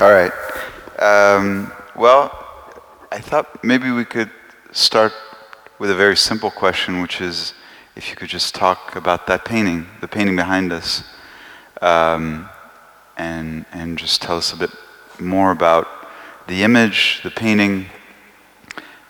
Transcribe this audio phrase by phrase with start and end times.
[0.00, 0.32] All right.
[0.98, 2.32] Um, well,
[3.12, 4.30] I thought maybe we could
[4.72, 5.12] start
[5.78, 7.52] with a very simple question, which is
[7.96, 11.04] if you could just talk about that painting, the painting behind us,
[11.82, 12.48] um,
[13.18, 14.70] and, and just tell us a bit
[15.18, 15.86] more about
[16.46, 17.84] the image, the painting,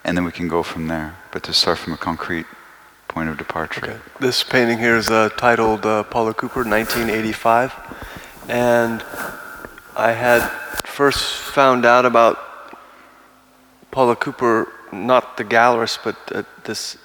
[0.03, 1.17] and then we can go from there.
[1.31, 2.47] But to start from a concrete
[3.07, 3.85] point of departure.
[3.85, 3.99] Okay.
[4.19, 7.75] This painting here is uh, titled uh, Paula Cooper, 1985.
[8.49, 9.05] And
[9.97, 10.49] I had
[10.87, 12.39] first found out about
[13.91, 16.97] Paula Cooper, not the gallerist, but uh, this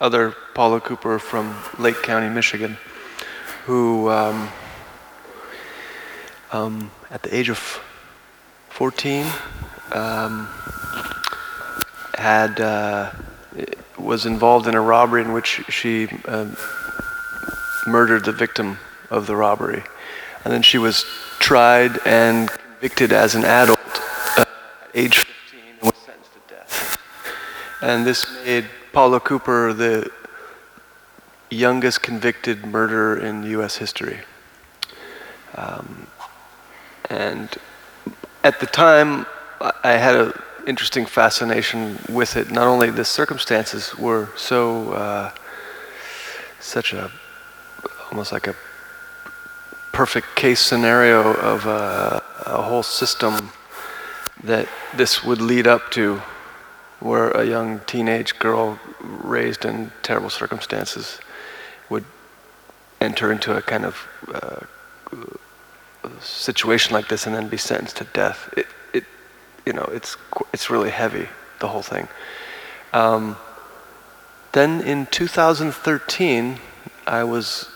[0.00, 2.78] other Paula Cooper from Lake County, Michigan,
[3.66, 4.48] who um,
[6.50, 7.58] um, at the age of
[8.70, 9.26] 14
[9.92, 10.48] um,
[12.14, 13.12] had uh,
[13.98, 16.46] was involved in a robbery in which she uh,
[17.86, 18.78] murdered the victim
[19.10, 19.82] of the robbery.
[20.42, 21.04] And then she was
[21.40, 23.80] tried and convicted as an adult
[24.36, 24.48] uh, at
[24.94, 26.98] age 15 and was sentenced to death.
[27.82, 30.10] And this made Paula Cooper the
[31.50, 33.76] youngest convicted murderer in U.S.
[33.76, 34.20] history.
[35.56, 36.06] Um,
[37.08, 37.48] and
[38.44, 39.26] at the time,
[39.82, 40.32] I had an
[40.66, 42.50] interesting fascination with it.
[42.50, 45.32] Not only the circumstances were so, uh,
[46.60, 47.10] such a,
[48.10, 48.54] almost like a
[49.92, 53.50] perfect case scenario of a, a whole system
[54.44, 56.22] that this would lead up to,
[57.00, 61.20] where a young teenage girl raised in terrible circumstances
[61.88, 62.04] would
[63.00, 64.60] enter into a kind of uh,
[66.20, 68.52] situation like this and then be sentenced to death.
[68.56, 69.04] It, it,
[69.66, 70.16] you know, it's
[70.52, 71.28] it's really heavy,
[71.60, 72.08] the whole thing.
[72.92, 73.36] Um,
[74.52, 76.58] then in 2013,
[77.06, 77.68] I was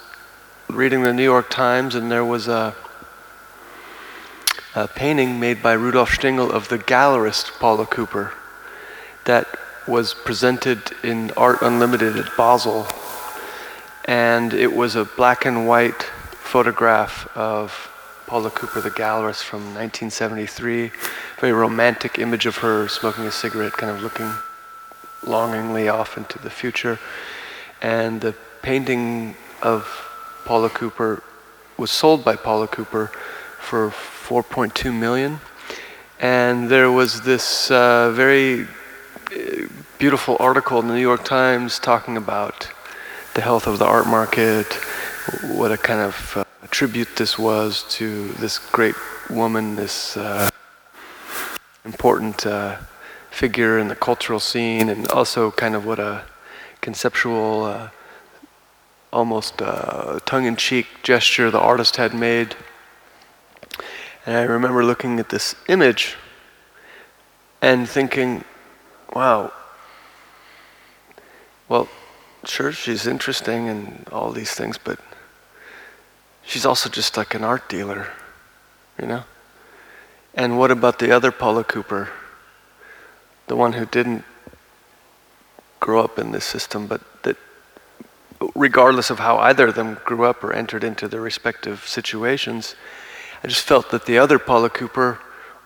[0.69, 2.75] reading the New York Times, and there was a,
[4.75, 8.33] a painting made by Rudolf Stingel of the gallerist Paula Cooper
[9.25, 9.47] that
[9.87, 12.87] was presented in Art Unlimited at Basel,
[14.07, 17.91] and it was a black and white photograph of
[18.27, 20.91] Paula Cooper, the gallerist from 1973.
[21.41, 24.33] Very romantic image of her smoking a cigarette, kind of looking
[25.27, 26.99] longingly off into the future.
[27.83, 30.11] And the painting of
[30.45, 31.23] Paula Cooper
[31.77, 33.11] was sold by Paula Cooper
[33.61, 35.41] for 4.2 million.
[36.21, 39.69] And there was this uh, very uh,
[39.99, 42.71] beautiful article in the New York Times talking about
[43.35, 44.73] the health of the art market,
[45.43, 48.95] what a kind of uh, tribute this was to this great
[49.29, 50.51] woman, this uh,
[51.85, 52.77] important uh,
[53.31, 56.23] figure in the cultural scene, and also kind of what a
[56.81, 57.89] conceptual, uh,
[59.15, 62.57] almost uh, tongue in cheek gesture the artist had made.
[64.27, 66.17] And I remember looking at this image
[67.63, 68.45] and thinking,
[69.15, 69.53] wow,
[71.69, 71.89] well,
[72.45, 74.99] sure, she's interesting and all these things, but
[76.45, 78.09] she's also just like an art dealer,
[79.01, 79.23] you know?
[80.35, 82.11] And what about the other Paula Cooper?
[83.47, 84.25] The one who didn't
[85.79, 87.01] grow up in this system, but
[88.55, 92.75] regardless of how either of them grew up or entered into their respective situations,
[93.43, 95.21] I just felt that the other Paula Cooper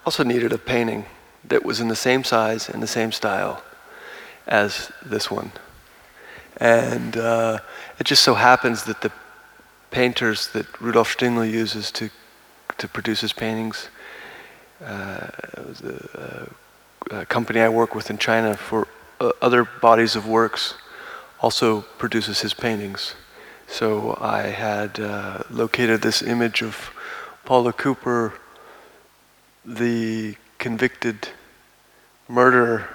[0.04, 1.06] also needed a painting
[1.44, 3.62] that was in the same size and the same style
[4.46, 5.52] as this one.
[6.56, 7.58] And uh,
[7.98, 9.12] it just so happens that the
[9.90, 12.10] painters that Rudolf Stingel uses to
[12.78, 13.88] to produce his paintings.
[14.84, 15.26] Uh,
[15.80, 16.48] the
[17.10, 18.86] uh, company I work with in China for
[19.20, 20.74] uh, other bodies of works
[21.41, 23.15] also produces his paintings.
[23.66, 26.91] So I had uh, located this image of
[27.44, 28.34] Paula Cooper,
[29.65, 31.28] the convicted
[32.28, 32.88] murderer.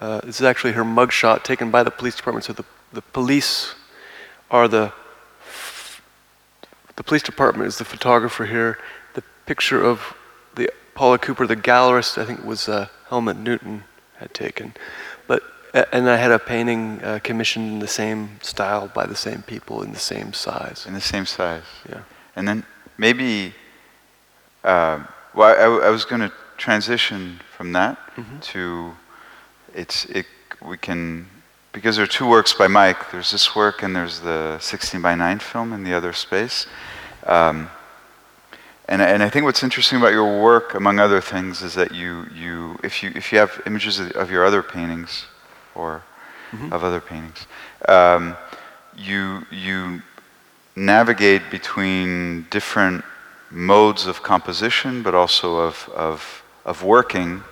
[0.00, 2.44] Uh, this is actually her mugshot taken by the police department.
[2.44, 3.74] So the, the police
[4.50, 4.92] are the
[6.98, 8.76] the police department is the photographer here.
[9.14, 10.16] The picture of
[10.56, 13.84] the Paula Cooper, the gallerist, I think was uh, Helmut Newton
[14.16, 14.74] had taken.
[15.28, 15.44] But
[15.92, 19.82] and I had a painting uh, commissioned in the same style by the same people
[19.82, 20.86] in the same size.
[20.86, 21.64] In the same size.
[21.88, 22.02] Yeah.
[22.36, 22.64] And then
[22.96, 23.54] maybe,
[24.64, 25.04] uh,
[25.34, 28.38] well, I, I was going to transition from that mm-hmm.
[28.40, 28.92] to,
[29.74, 30.26] it's it.
[30.60, 31.28] We can
[31.72, 33.10] because there are two works by Mike.
[33.12, 36.66] There's this work and there's the 16 by 9 film in the other space.
[37.24, 37.70] Um,
[38.88, 42.26] and, and I think what's interesting about your work, among other things, is that you,
[42.34, 45.26] you if, you, if you have images of, of your other paintings
[45.78, 46.02] or
[46.50, 46.72] mm-hmm.
[46.72, 47.46] of other paintings,
[47.88, 48.36] um,
[48.96, 50.02] you, you
[50.76, 53.04] navigate between different
[53.50, 57.42] modes of composition, but also of, of of working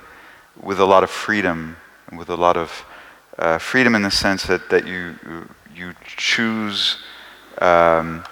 [0.60, 1.74] with a lot of freedom,
[2.12, 2.84] with a lot of
[3.38, 5.14] uh, freedom in the sense that, that you,
[5.74, 6.98] you choose
[7.62, 8.22] um,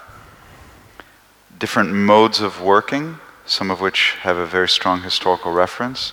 [1.58, 6.12] different modes of working, some of which have a very strong historical reference,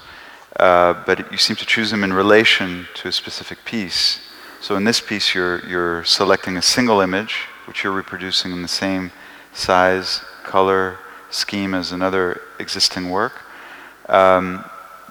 [0.58, 4.20] uh, but you seem to choose them in relation to a specific piece.
[4.60, 8.68] So in this piece, you're, you're selecting a single image, which you're reproducing in the
[8.68, 9.12] same
[9.54, 11.00] size, color,
[11.30, 13.42] scheme as another existing work.
[14.10, 14.66] Um,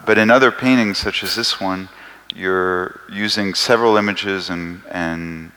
[0.06, 1.88] but in other paintings, such as this one,
[2.34, 5.52] you're using several images and, and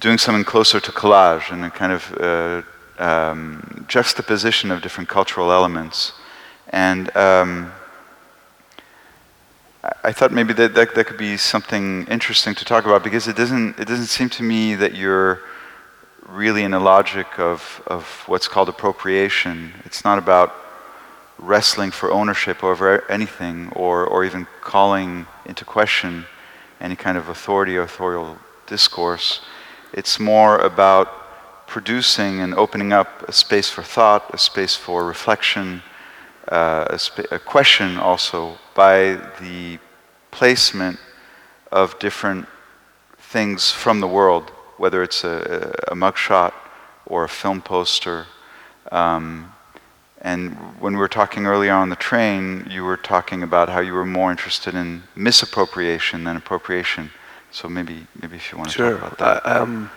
[0.00, 2.62] doing something closer to collage and a kind of uh,
[3.02, 6.12] um, juxtaposition of different cultural elements.
[6.70, 7.72] And um,
[10.02, 13.36] I thought maybe that, that that could be something interesting to talk about because it
[13.36, 15.40] doesn't it doesn't seem to me that you're
[16.26, 19.74] really in a logic of of what's called appropriation.
[19.84, 20.54] It's not about
[21.38, 26.24] wrestling for ownership over anything or or even calling into question
[26.80, 29.42] any kind of authority or authorial discourse.
[29.92, 31.08] It's more about
[31.66, 35.82] producing and opening up a space for thought, a space for reflection,
[36.48, 39.78] uh, a, sp- a question also by the
[40.30, 40.98] placement
[41.72, 42.46] of different
[43.18, 46.52] things from the world, whether it's a, a mugshot
[47.06, 48.26] or a film poster.
[48.92, 49.52] Um,
[50.20, 53.92] and when we were talking earlier on the train, you were talking about how you
[53.92, 57.10] were more interested in misappropriation than appropriation.
[57.50, 58.98] So maybe, maybe if you want to sure.
[58.98, 59.46] talk about that.
[59.46, 59.90] I, um,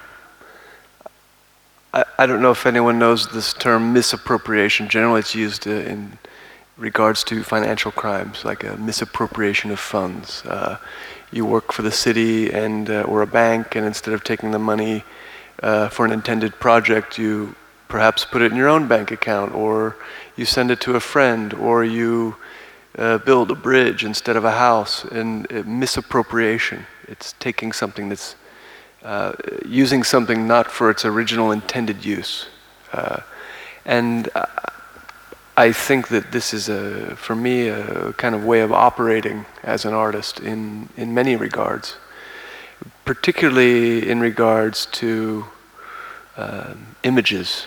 [1.94, 4.90] I, I don't know if anyone knows this term misappropriation.
[4.90, 6.20] Generally, it's used uh, in
[6.78, 10.44] regards to financial crimes, like a misappropriation of funds.
[10.46, 10.78] Uh,
[11.32, 14.60] you work for the city and uh, or a bank, and instead of taking the
[14.60, 15.04] money
[15.64, 17.56] uh, for an intended project, you
[17.88, 19.96] perhaps put it in your own bank account, or
[20.36, 22.36] you send it to a friend, or you
[22.98, 25.04] uh, build a bridge instead of a house.
[25.06, 28.36] And uh, misappropriation, it's taking something that's
[29.04, 29.34] uh,
[29.66, 32.48] using something not for its original intended use.
[33.86, 34.30] and
[35.60, 39.86] I think that this is a, for me, a kind of way of operating as
[39.86, 41.96] an artist in, in many regards,
[43.06, 45.46] particularly in regards to
[46.36, 47.66] uh, images.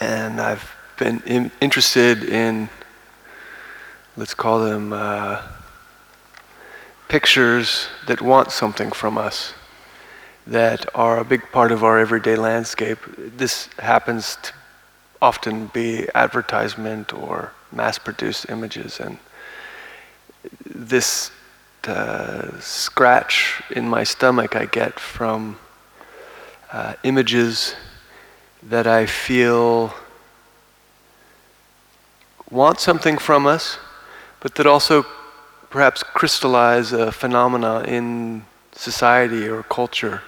[0.00, 2.68] And I've been in, interested in,
[4.16, 5.42] let's call them uh,
[7.08, 9.54] pictures that want something from us,
[10.46, 12.98] that are a big part of our everyday landscape.
[13.16, 14.52] This happens to
[15.22, 18.98] often be advertisement or mass produced images.
[18.98, 19.18] And
[20.66, 21.30] this
[21.86, 25.58] uh, scratch in my stomach I get from
[26.72, 27.76] uh, images
[28.64, 29.94] that I feel
[32.50, 33.78] want something from us,
[34.40, 35.06] but that also
[35.70, 40.22] perhaps crystallize a phenomena in society or culture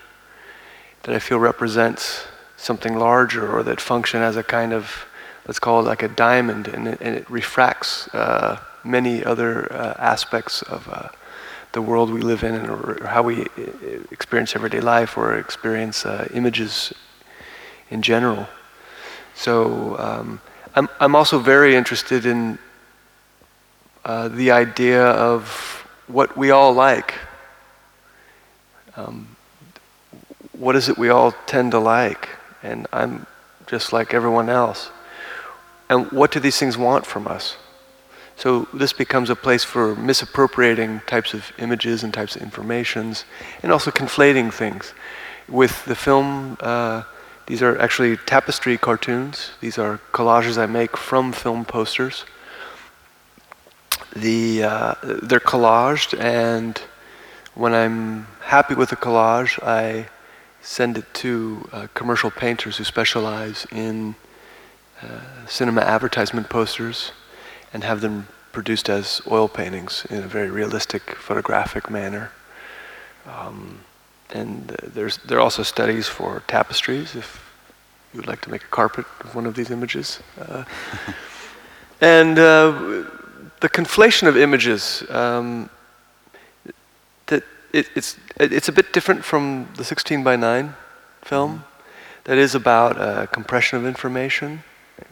[1.03, 2.25] that I feel represents
[2.65, 5.07] something larger or that function as a kind of,
[5.47, 9.95] let's call it like a diamond, and it, and it refracts uh, many other uh,
[9.99, 11.09] aspects of uh,
[11.73, 13.47] the world we live in and or how we uh,
[14.11, 16.93] experience everyday life or experience uh, images
[17.91, 18.47] in general.
[19.35, 20.41] So um,
[20.75, 22.59] I'm, I'm also very interested in
[24.05, 25.49] uh, the idea of
[26.07, 27.15] what we all like.
[28.97, 29.37] Um,
[30.53, 32.29] what is it we all tend to like?
[32.65, 33.27] And I'm
[33.67, 34.91] just like everyone else.
[35.89, 37.57] And what do these things want from us?
[38.37, 43.25] So this becomes a place for misappropriating types of images and types of informations,
[43.63, 44.93] and also conflating things.
[45.49, 47.03] With the film, uh,
[47.47, 49.51] these are actually tapestry cartoons.
[49.61, 52.25] These are collages I make from film posters.
[54.17, 56.81] The, uh, they're collaged, and
[57.55, 60.09] when I'm happy with a collage, I
[60.65, 64.15] send it to uh, commercial painters who specialize in
[65.03, 67.13] uh, cinema advertisement posters
[67.73, 72.31] and have them produced as oil paintings in a very realistic photographic manner.
[73.27, 73.81] Um,
[74.31, 77.45] and uh, there's, there are also studies for tapestries if
[78.13, 80.21] you would like to make a carpet of one of these images.
[80.41, 80.65] Uh,
[82.01, 82.73] and uh,
[83.61, 85.05] the conflation of images.
[85.11, 85.69] Um,
[87.75, 90.75] it, it's it's a bit different from the 16 by 9
[91.23, 91.51] film.
[91.51, 91.63] Mm-hmm.
[92.25, 94.63] That is about uh, compression of information,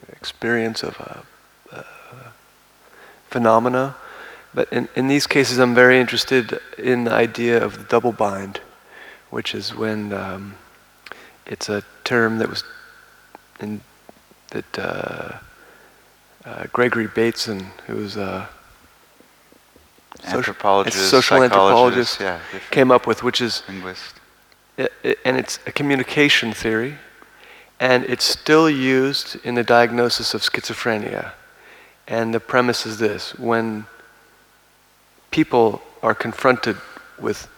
[0.08, 1.24] experience of a,
[1.76, 1.84] a
[3.28, 3.96] phenomena.
[4.54, 8.60] But in, in these cases, I'm very interested in the idea of the double bind,
[9.30, 10.54] which is when um,
[11.46, 12.64] it's a term that was
[13.60, 13.80] in,
[14.50, 15.38] that uh,
[16.44, 18.61] uh, Gregory Bateson, who's a social-
[20.24, 24.20] Anthropologist, social psychologist, anthropologist, yeah, came up with, which is linguist.
[24.78, 26.96] And it's a communication theory,
[27.78, 31.32] and it's still used in the diagnosis of schizophrenia.
[32.06, 33.86] And the premise is this when
[35.30, 36.76] people are confronted
[37.18, 37.48] with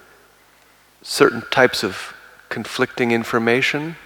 [1.03, 2.15] certain types of
[2.49, 3.97] conflicting information,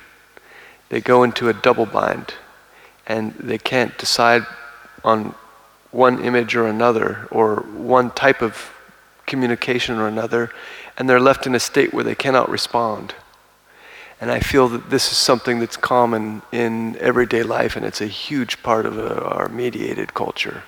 [0.89, 2.35] they go into a double bind
[3.07, 4.47] and they can't decide
[5.05, 5.35] on
[5.91, 8.71] one image or another or one type of
[9.27, 10.51] communication or another,
[10.97, 13.15] and they're left in a state where they cannot respond.
[14.21, 18.07] And I feel that this is something that's common in everyday life, and it's a
[18.07, 20.65] huge part of uh, our mediated culture.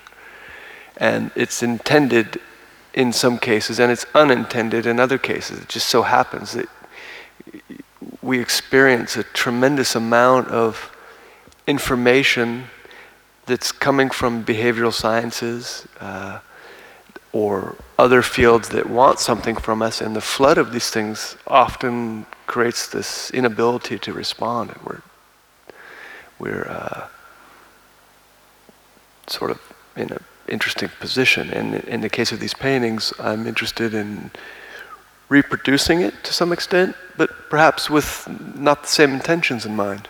[0.95, 2.39] And it's intended
[2.93, 5.59] in some cases, and it's unintended in other cases.
[5.59, 6.69] It just so happens that
[8.21, 10.95] we experience a tremendous amount of
[11.67, 12.65] information
[13.45, 16.39] that's coming from behavioral sciences uh,
[17.33, 22.25] or other fields that want something from us, and the flood of these things often
[22.47, 25.01] creates this inability to respond, and we're
[26.39, 27.07] we're uh,
[29.27, 29.59] sort of
[29.95, 31.51] in an interesting position.
[31.51, 34.31] And in the case of these paintings, I'm interested in
[35.29, 40.09] reproducing it to some extent, but perhaps with not the same intentions in mind.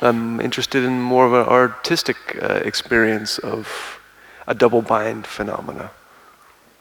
[0.00, 4.00] I'm interested in more of an artistic uh, experience of
[4.46, 5.90] a double bind phenomena.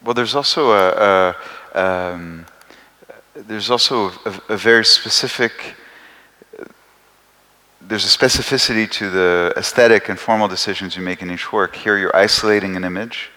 [0.04, 1.36] Well, there's also a,
[1.74, 1.80] a
[2.14, 2.46] um,
[3.34, 5.76] there's also a, a very specific.
[7.82, 11.76] There's a specificity to the aesthetic and formal decisions you make in each work.
[11.76, 13.30] Here, you're isolating an image,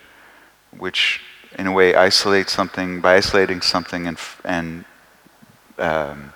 [0.77, 1.21] which,
[1.59, 4.85] in a way, isolates something by isolating something and and
[5.79, 6.33] um,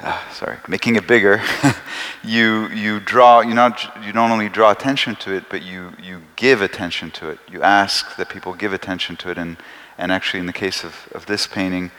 [0.00, 1.42] ah, sorry, making it bigger.
[2.24, 6.22] you you draw you not you don't only draw attention to it, but you you
[6.36, 7.38] give attention to it.
[7.50, 9.56] You ask that people give attention to it, and
[9.98, 11.90] and actually, in the case of, of this painting,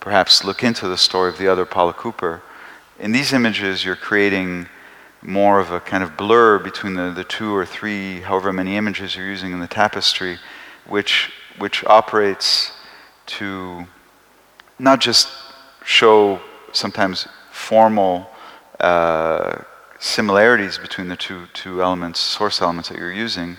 [0.00, 2.42] perhaps look into the story of the other Paula Cooper.
[2.98, 4.68] In these images, you're creating
[5.20, 9.16] more of a kind of blur between the, the two or three, however many images
[9.16, 10.38] you're using in the tapestry,
[10.86, 12.72] which which operates
[13.26, 13.86] to
[14.78, 15.28] not just
[15.84, 16.40] show
[16.76, 18.30] sometimes formal
[18.80, 19.62] uh,
[19.98, 23.56] similarities between the two, two elements, source elements that you're using,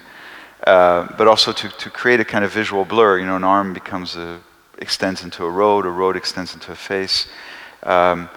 [0.67, 3.19] uh, but also to, to create a kind of visual blur.
[3.19, 4.39] You know, an arm becomes a,
[4.77, 7.27] extends into a road, a road extends into a face.
[7.83, 8.29] Um,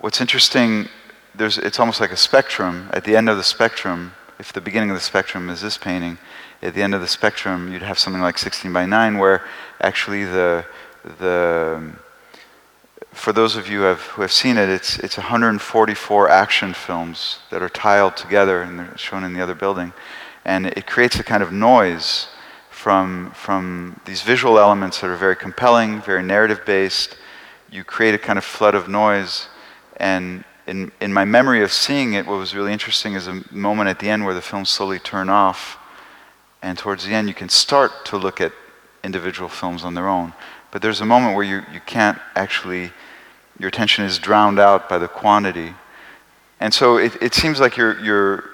[0.00, 0.88] what's interesting,
[1.34, 2.88] there's, it's almost like a spectrum.
[2.92, 6.18] At the end of the spectrum, if the beginning of the spectrum is this painting,
[6.62, 9.44] at the end of the spectrum, you'd have something like 16 by 9, where
[9.80, 10.64] actually the,
[11.18, 11.92] the
[13.14, 17.38] for those of you who have, who have seen it, it's, it's 144 action films
[17.50, 19.92] that are tiled together and they're shown in the other building.
[20.44, 22.28] And it creates a kind of noise
[22.70, 27.16] from, from these visual elements that are very compelling, very narrative based.
[27.70, 29.48] You create a kind of flood of noise.
[29.96, 33.88] And in, in my memory of seeing it, what was really interesting is a moment
[33.88, 35.78] at the end where the films slowly turn off.
[36.62, 38.52] And towards the end, you can start to look at
[39.02, 40.32] individual films on their own.
[40.70, 42.90] But there's a moment where you, you can't actually,
[43.58, 45.74] your attention is drowned out by the quantity.
[46.60, 48.44] And so it, it seems like you're, you're,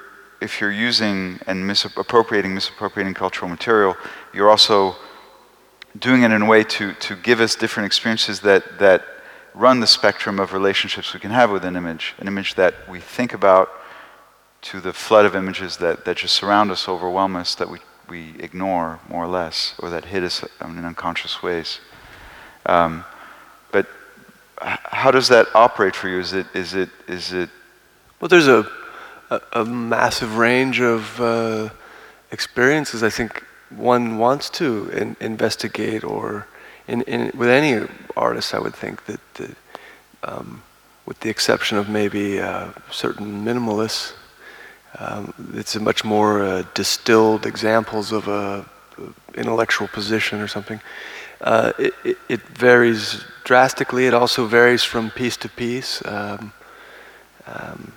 [0.41, 3.95] if you're using and misappropriating, misappropriating cultural material,
[4.33, 4.95] you're also
[5.97, 9.03] doing it in a way to, to give us different experiences that, that
[9.53, 12.99] run the spectrum of relationships we can have with an image, an image that we
[12.99, 13.69] think about
[14.61, 18.35] to the flood of images that, that just surround us, overwhelm us, that we, we
[18.39, 21.79] ignore more or less, or that hit us in unconscious ways.
[22.65, 23.03] Um,
[24.61, 26.19] how does that operate for you?
[26.19, 27.49] Is it, is it, is it
[28.19, 28.67] Well, there's a,
[29.29, 31.69] a, a massive range of uh,
[32.31, 36.47] experiences I think one wants to in, investigate, or
[36.87, 39.55] in, in, with any artist, I would think that, the,
[40.23, 40.61] um,
[41.05, 44.13] with the exception of maybe uh, certain minimalists,
[44.99, 48.65] um, it's a much more uh, distilled examples of a
[49.35, 50.79] intellectual position or something.
[51.41, 54.05] Uh, it, it, varies drastically.
[54.05, 56.05] It also varies from piece to piece.
[56.05, 56.53] Um,
[57.47, 57.93] um,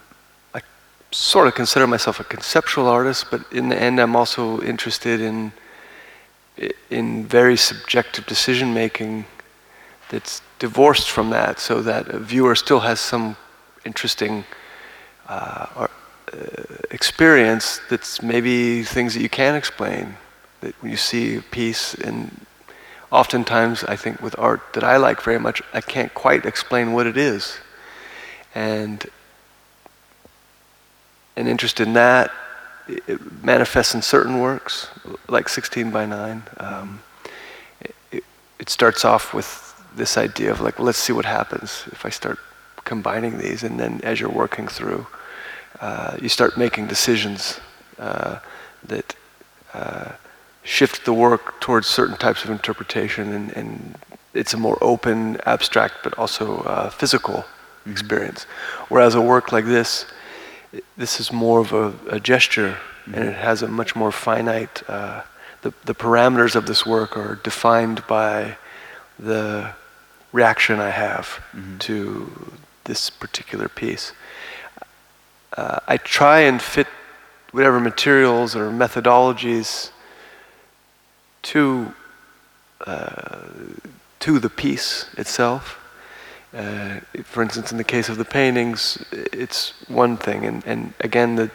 [0.55, 0.63] I
[1.11, 5.53] sort of consider myself a conceptual artist, but in the end, I'm also interested in
[6.91, 9.25] in very subjective decision making
[10.09, 13.37] that's divorced from that, so that a viewer still has some
[13.85, 14.45] interesting
[15.29, 15.91] uh, or,
[16.33, 16.37] uh,
[16.91, 20.17] experience that's maybe things that you can't explain.
[20.61, 22.31] That when you see a piece, and
[23.11, 27.07] oftentimes I think with art that I like very much, I can't quite explain what
[27.07, 27.59] it is.
[28.55, 29.05] And
[31.37, 32.31] an interest in that
[32.87, 34.89] it manifests in certain works,
[35.29, 36.43] like 16 by 9.
[36.59, 37.03] Um,
[37.81, 38.25] it-
[38.59, 42.39] it, starts off with this idea of like, let's see what happens if I start
[42.85, 45.07] combining these, and then as you're working through,
[45.81, 47.61] uh, you start making decisions
[47.99, 48.39] uh,
[48.85, 49.15] that
[49.73, 50.13] uh,
[50.65, 53.99] shift the work towards certain types of interpretation, and, and
[54.33, 57.45] it's a more open, abstract, but also uh, physical
[57.87, 58.45] experience.
[58.89, 60.07] Whereas a work like this,
[60.97, 64.83] this is more of a, a gesture, and it has a much more finite.
[64.89, 65.23] Uh,
[65.63, 68.57] the, the parameters of this work are defined by
[69.19, 69.71] the
[70.33, 71.79] reaction I have Mhm.
[71.81, 74.13] to this particular piece.
[75.57, 76.89] Uh, I try and fit
[77.53, 79.91] whatever materials or methodologies
[81.45, 81.95] to
[82.87, 83.41] uh,
[84.21, 85.81] to the piece itself.
[86.53, 91.37] Uh, for instance, in the case of the paintings, it's one thing, and, and again,
[91.37, 91.51] the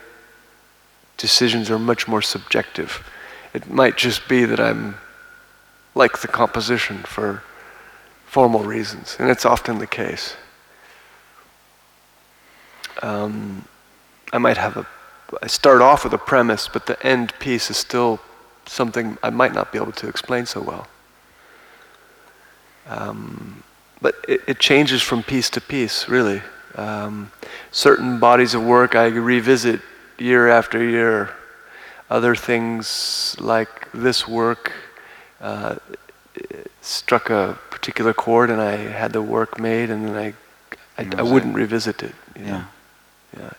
[1.17, 3.03] decisions are much more subjective.
[3.53, 4.95] It might just be that I'm
[5.95, 7.43] like the composition for
[8.25, 10.35] formal reasons, and it's often the case.
[13.01, 13.65] Um,
[14.33, 14.85] I might have a,
[15.41, 18.19] I start off with a premise, but the end piece is still
[18.69, 20.87] something I might not be able to explain so well.
[22.87, 23.63] Um,
[24.01, 26.41] but it, it changes from piece to piece, really.
[26.75, 27.31] Um,
[27.71, 29.81] certain bodies of work I revisit
[30.17, 31.31] year after year.
[32.09, 34.71] Other things like this work
[35.41, 35.75] uh,
[36.81, 40.33] struck a particular chord, and I had the work made, and then I,
[40.97, 42.15] I, I wouldn't revisit it.
[42.35, 42.47] You know?
[42.47, 42.65] Yeah.
[43.39, 43.53] Yeah.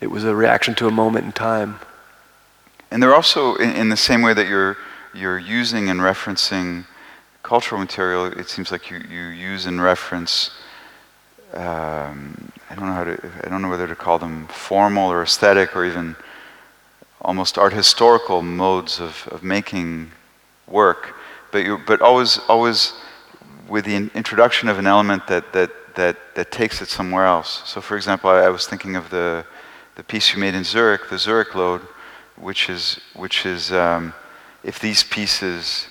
[0.00, 1.78] It was a reaction to a moment in time.
[2.92, 4.76] And they're also in, in the same way that you're
[5.14, 6.84] you're using and referencing
[7.42, 8.26] cultural material.
[8.26, 10.50] It seems like you, you use and reference.
[11.54, 13.32] Um, I don't know how to.
[13.44, 16.16] I don't know whether to call them formal or aesthetic or even
[17.22, 20.10] almost art historical modes of, of making
[20.66, 21.14] work.
[21.50, 22.92] But you but always always
[23.68, 27.62] with the in- introduction of an element that that that that takes it somewhere else.
[27.64, 29.46] So, for example, I, I was thinking of the
[29.94, 31.80] the piece you made in Zurich, the Zurich Load,
[32.36, 34.14] which is which is um,
[34.62, 35.88] if these pieces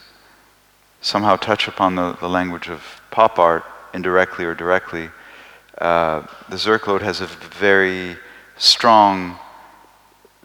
[1.02, 5.10] somehow touch upon the, the language of pop art indirectly or directly,
[5.80, 8.16] uh, the Zurich has a very
[8.58, 9.40] strong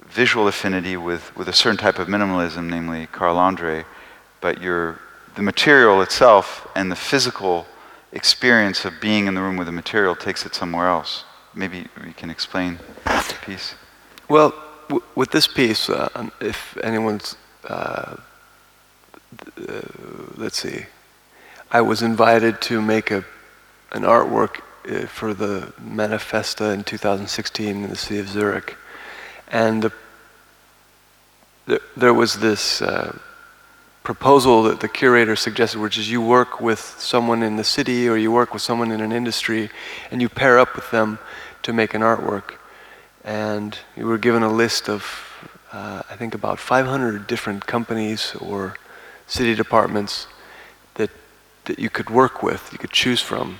[0.08, 3.84] visual affinity with, with a certain type of minimalism, namely Carl Andre,
[4.40, 4.98] but your,
[5.34, 7.66] the material itself and the physical
[8.12, 11.24] experience of being in the room with the material takes it somewhere else.
[11.54, 13.74] Maybe we can explain the piece.
[14.28, 14.54] Well,
[15.14, 17.36] with this piece, uh, um, if anyone's,
[17.68, 18.16] uh,
[19.68, 19.80] uh,
[20.36, 20.86] let's see,
[21.70, 23.24] I was invited to make a,
[23.92, 28.76] an artwork uh, for the Manifesta in 2016 in the city of Zurich.
[29.48, 29.92] And the,
[31.66, 33.18] there, there was this uh,
[34.04, 38.16] proposal that the curator suggested, which is you work with someone in the city or
[38.16, 39.70] you work with someone in an industry
[40.10, 41.18] and you pair up with them
[41.62, 42.54] to make an artwork
[43.26, 45.04] and you were given a list of,
[45.72, 48.76] uh, I think, about 500 different companies or
[49.26, 50.28] city departments
[50.94, 51.10] that
[51.64, 53.58] that you could work with, you could choose from.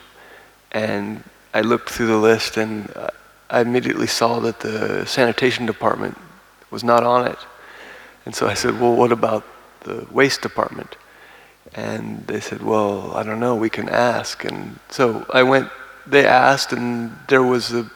[0.70, 2.92] And I looked through the list, and
[3.50, 6.16] I immediately saw that the sanitation department
[6.70, 7.38] was not on it.
[8.24, 9.44] And so I said, "Well, what about
[9.80, 10.96] the waste department?"
[11.74, 13.56] And they said, "Well, I don't know.
[13.56, 15.68] We can ask." And so I went.
[16.06, 17.90] They asked, and there was a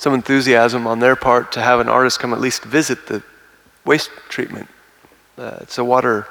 [0.00, 3.22] some enthusiasm on their part to have an artist come at least visit the
[3.84, 4.66] waste treatment.
[5.36, 6.26] Uh, it's a water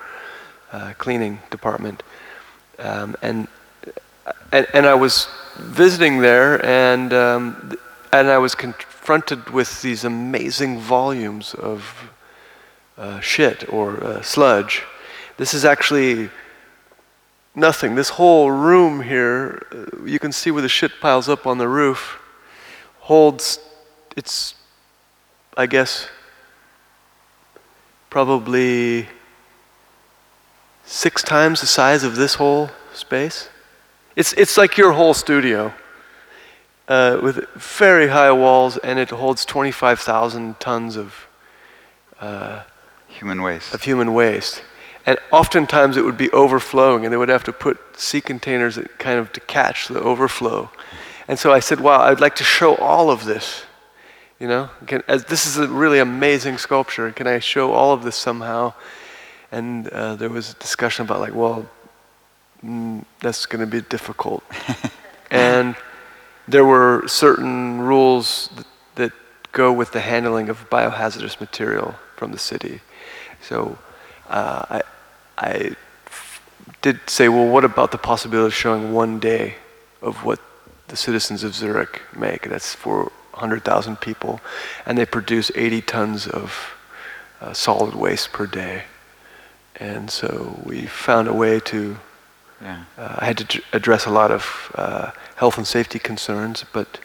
[0.72, 2.02] uh, cleaning department,
[2.80, 3.48] um, and,
[4.52, 5.28] and and I was
[5.60, 7.78] visiting there, and um,
[8.12, 12.10] and I was confronted with these amazing volumes of
[12.98, 14.82] uh, shit or uh, sludge.
[15.38, 16.32] This is actually
[17.54, 17.94] nothing.
[17.94, 21.68] This whole room here, uh, you can see where the shit piles up on the
[21.68, 22.19] roof
[23.10, 23.60] holds
[24.16, 24.56] it's
[25.58, 26.08] i guess
[28.10, 29.08] probably
[30.90, 33.50] six times the size of this whole space.
[34.16, 35.74] It's, it's like your whole studio
[36.88, 41.28] uh, with very high walls and it holds 25000 tons of,
[42.20, 42.64] uh,
[43.08, 43.74] Human waste.
[43.74, 44.64] of human waste.
[45.06, 48.98] And oftentimes it would be overflowing and they would have to put sea containers that
[48.98, 50.70] kind of to catch the overflow
[51.30, 53.64] and so I said, wow, I'd like to show all of this.
[54.40, 57.12] You know, can, as this is a really amazing sculpture.
[57.12, 58.74] Can I show all of this somehow?
[59.52, 61.70] And uh, there was a discussion about like, well,
[62.66, 64.44] mm, that's going to be difficult.
[65.30, 65.76] and
[66.48, 68.66] there were certain rules that,
[68.96, 69.12] that
[69.52, 72.82] go with the handling of biohazardous material from the city.
[73.40, 73.78] So
[74.30, 74.82] uh, I,
[75.38, 75.76] I
[76.08, 76.42] f-
[76.82, 79.54] did say, well, what about the possibility of showing one day
[80.02, 80.40] of what
[80.90, 82.50] the citizens of Zurich make?
[82.50, 84.42] That's 400,000 people,
[84.86, 86.76] and they produce 80 tons of
[87.42, 88.84] uh, solid waste per day.
[89.78, 91.98] And so we found a way to
[92.62, 92.84] Yeah.
[92.98, 97.00] uh, I had to d- address a lot of uh, health and safety concerns, but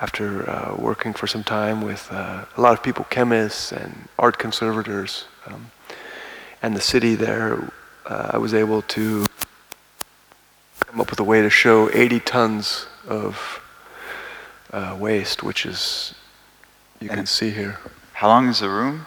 [0.00, 4.36] after uh, working for some time with uh, a lot of people, chemists and art
[4.38, 5.70] conservators, um,
[6.62, 7.70] and the city there,
[8.06, 9.24] uh, I was able to
[10.86, 13.60] come up with a way to show 80 tons of
[14.72, 16.14] uh, waste, which is,
[17.00, 17.78] you can see here.
[18.12, 19.06] How long is the room?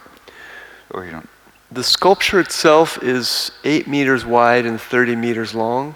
[0.91, 1.29] Or you don't?
[1.71, 5.95] The sculpture itself is 8 meters wide and 30 meters long.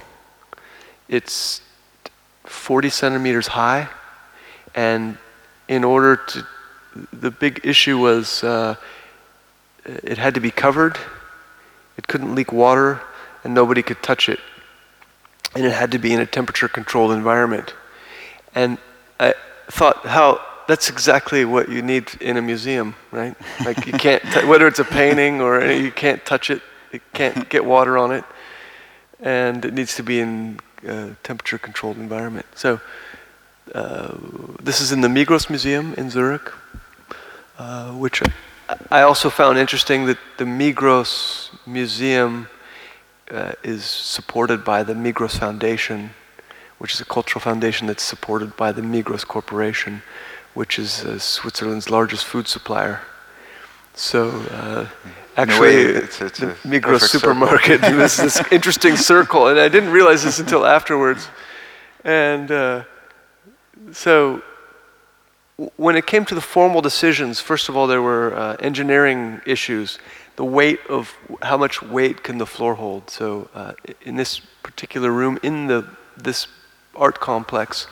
[1.08, 1.62] It's
[2.46, 3.90] 40 centimeters high.
[4.76, 5.18] And
[5.68, 6.46] in order to,
[7.12, 8.76] the big issue was uh,
[9.86, 10.98] it had to be covered,
[11.98, 13.02] it couldn't leak water,
[13.44, 14.40] and nobody could touch it.
[15.56, 17.74] And it had to be in a temperature controlled environment.
[18.56, 18.78] And
[19.20, 19.34] I
[19.68, 23.36] thought how that's exactly what you need in a museum, right?
[23.66, 26.62] Like you can't, t- whether it's a painting or any, you can't touch it,
[26.92, 28.24] it can't get water on it,
[29.20, 32.46] and it needs to be in a temperature controlled environment.
[32.56, 32.80] So
[33.74, 34.16] uh,
[34.62, 36.52] this is in the Migros Museum in Zurich,
[37.58, 38.30] uh, which I-
[38.90, 42.48] I also found interesting that the Migros Museum
[43.32, 46.12] uh, is supported by the Migros Foundation,
[46.80, 50.02] which is a cultural foundation that's supported by the Migros Corporation,
[50.54, 53.02] which is uh, Switzerland's largest food supplier.
[53.96, 54.88] So uh,
[55.38, 59.92] actually, way, it's- it's the a Migros supermarket was this interesting circle, and I didn't
[59.92, 61.28] realize this until afterwards.
[62.04, 62.84] And uh,
[63.92, 64.42] so
[65.78, 70.00] when it came to the formal decisions, first of all, there were uh, engineering issues.
[70.36, 73.10] The weight of how much weight can the floor hold?
[73.10, 75.86] So uh, in this particular room, in the
[76.18, 76.48] this
[76.96, 77.88] art complex,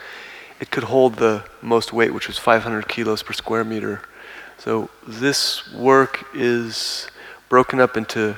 [0.59, 4.01] it could hold the most weight, which was 500 kilos per square meter.
[4.57, 7.07] So this work is
[7.49, 8.37] broken up into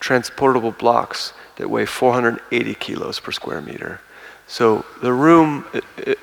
[0.00, 4.00] transportable blocks that weigh 480 kilos per square meter.
[4.48, 6.18] So the room it, it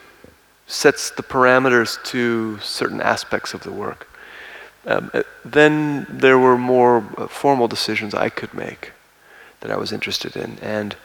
[0.67, 4.07] sets the parameters to certain aspects of the work.
[4.85, 8.91] Um, uh, then there were more uh, formal decisions I could make
[9.61, 10.57] that I was interested in.
[10.61, 10.95] And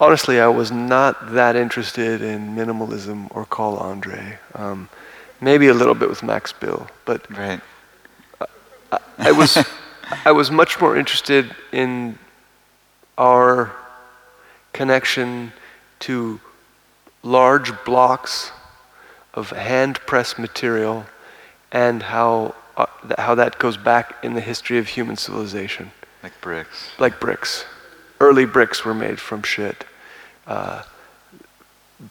[0.00, 4.38] honestly, I was not that interested in minimalism or Carl Andre.
[4.54, 4.88] Um,
[5.40, 7.60] maybe a little bit with Max Bill, but Right.
[8.92, 9.58] I, I was
[10.24, 12.18] I was much more interested in
[13.18, 13.72] our
[14.72, 15.52] connection
[16.00, 16.40] to
[17.22, 18.50] large blocks
[19.34, 21.04] of hand pressed material
[21.72, 25.90] and how uh, th- how that goes back in the history of human civilization
[26.22, 26.90] Like bricks.
[26.98, 27.64] like bricks.
[28.20, 29.84] Early bricks were made from shit.
[30.46, 30.82] Uh,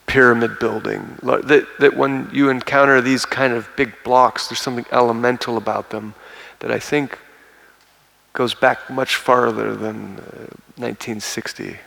[0.05, 1.17] pyramid building.
[1.23, 6.13] That, that when you encounter these kind of big blocks, there's something elemental about them
[6.59, 7.17] that I think
[8.33, 11.77] goes back much farther than uh, 1960.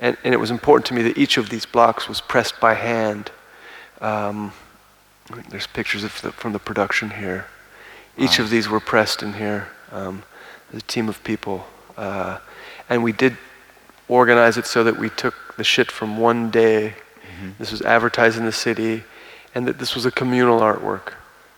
[0.00, 2.74] And, and it was important to me that each of these blocks was pressed by
[2.74, 3.30] hand.
[4.00, 4.52] Um,
[5.50, 7.46] there's pictures of the, from the production here.
[8.18, 8.44] Each Wow.
[8.44, 9.68] of these were pressed in here.
[9.92, 10.22] Um,
[10.74, 11.66] a team of people.
[11.96, 12.38] Uh,
[12.88, 13.36] and we did
[14.08, 16.94] organize it so that we took the shit from one day.
[17.58, 19.04] This was advertised in the city,
[19.54, 21.12] and that this was a communal artwork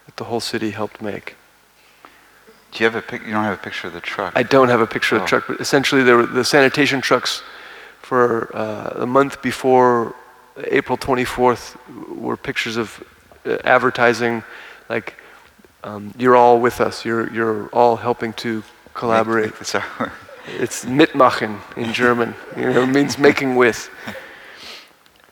[0.06, 1.36] that the whole city helped make.
[2.72, 3.24] Do you have a pic?
[3.24, 4.32] You don't have a picture of the truck.
[4.36, 5.24] I don't have a picture of Oh.
[5.24, 7.42] the truck, but essentially, there were the sanitation trucks
[8.02, 10.14] for uh, a month before
[10.64, 11.76] April 24th
[12.16, 13.02] were pictures of
[13.46, 14.42] uh, advertising,
[14.88, 15.14] like
[15.84, 17.04] um, you're all with us.
[17.04, 18.64] You're you're all helping to
[18.94, 19.52] collaborate.
[19.60, 20.10] Make- make.
[20.56, 22.34] It's mitmachen in German.
[22.56, 23.90] You know, it means making with.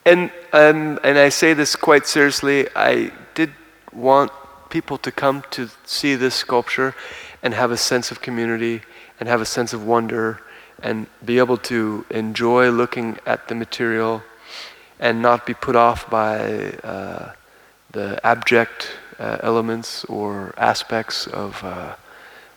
[0.04, 2.68] And um, and I say this quite seriously.
[2.76, 3.52] I did
[3.92, 4.30] want
[4.68, 6.94] people to come to see this sculpture
[7.42, 8.82] and have a sense of community
[9.18, 10.40] and have a sense of wonder
[10.82, 14.22] and be able to enjoy looking at the material
[15.00, 17.32] and not be put off by uh,
[17.92, 21.94] the abject uh, elements or aspects of uh,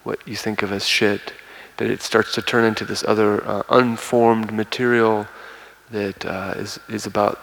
[0.04, 1.34] what you think of as shit,
[1.80, 5.26] that it starts to turn into this other uh, unformed material
[5.92, 7.40] that uh, is is about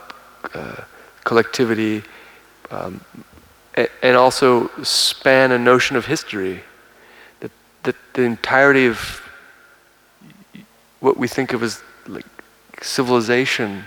[0.52, 0.82] uh,
[1.24, 2.02] collectivity,
[2.70, 3.00] um,
[4.02, 6.60] and also span a notion of history.
[7.40, 7.50] That
[7.84, 9.22] that the entirety of
[11.00, 12.26] what we think of as like
[12.82, 13.84] civilization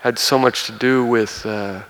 [0.00, 1.80] had so much to do with uh,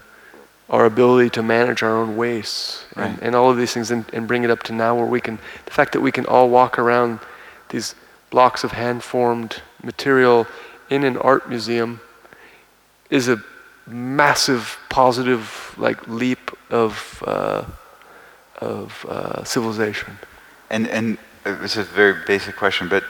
[0.68, 4.28] our ability to manage our own wastes and, and all of these things and, and
[4.28, 6.78] bring it up to now where we can the fact that we can all walk
[6.78, 7.18] around
[7.74, 7.94] these
[8.30, 10.46] blocks of hand formed material
[10.90, 12.00] in an art museum
[13.10, 13.38] is a
[13.86, 17.64] massive positive like leap of uh,
[18.60, 20.18] of uh, civilization.
[20.70, 23.04] And and it was a very basic question, but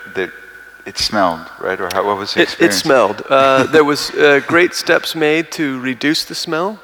[0.87, 1.81] it smelled, right?
[1.81, 3.23] Or how, what was the It, it smelled.
[3.31, 6.79] Uh, there was uh, great steps made to reduce the smell,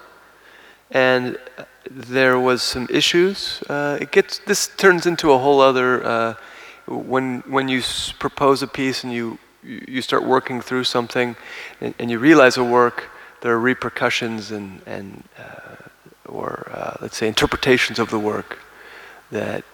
[0.90, 3.62] and uh, there was some issues.
[3.68, 6.34] Uh, it gets this turns into a whole other uh,
[6.90, 7.82] when when you
[8.18, 11.36] propose a piece and you you you start working through something,
[11.80, 13.10] and, and you realize a work.
[13.40, 15.76] There are repercussions and and uh,
[16.26, 18.58] or uh, let's say interpretations of the work
[19.30, 19.64] that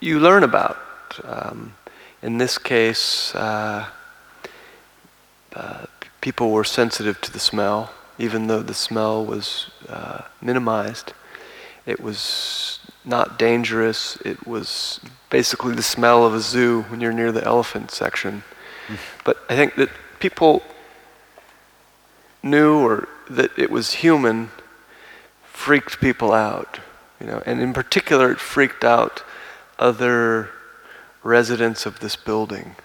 [0.00, 0.78] you learn about.
[1.24, 1.74] Um,
[2.22, 3.34] in this case.
[3.34, 3.86] Uh,
[5.54, 5.84] uh,
[6.20, 11.12] people were sensitive to the smell, even though the smell was uh, minimized.
[11.84, 14.16] It was not dangerous.
[14.24, 15.00] It was
[15.32, 18.42] basically the smell of a zoo when you're near the elephant section.
[19.24, 19.88] But I think that
[20.20, 20.62] people
[22.42, 24.50] knew or that it was human
[25.44, 26.80] freaked people out,
[27.18, 29.24] you know, and in particular it freaked out
[29.78, 30.50] other
[31.22, 32.76] residents of this building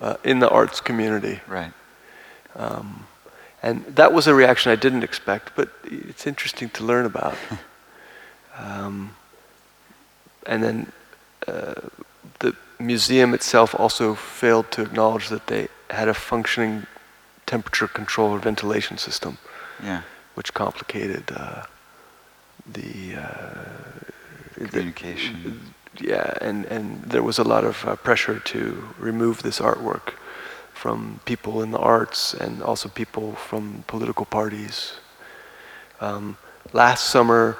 [0.00, 1.40] uh, in the arts community.
[1.48, 1.72] Right.
[2.54, 3.08] Um,
[3.60, 7.36] and that was a reaction I didn't expect, but it's interesting to learn about.
[8.60, 9.14] Um,
[10.46, 10.90] and then
[11.48, 11.74] uh,
[12.40, 16.86] the museum itself also failed to acknowledge that they had a functioning
[17.46, 19.38] temperature control or ventilation system,
[19.82, 20.02] Yeah.
[20.36, 21.62] which complicated uh,
[22.76, 23.64] the, uh,
[24.56, 25.60] the- Communication.
[26.00, 28.60] yeah, and, and there was a lot of uh, pressure to
[28.98, 30.12] remove this artwork
[30.74, 34.92] from people in the arts and also people from political parties.
[36.00, 36.36] Um,
[36.72, 37.56] last summer,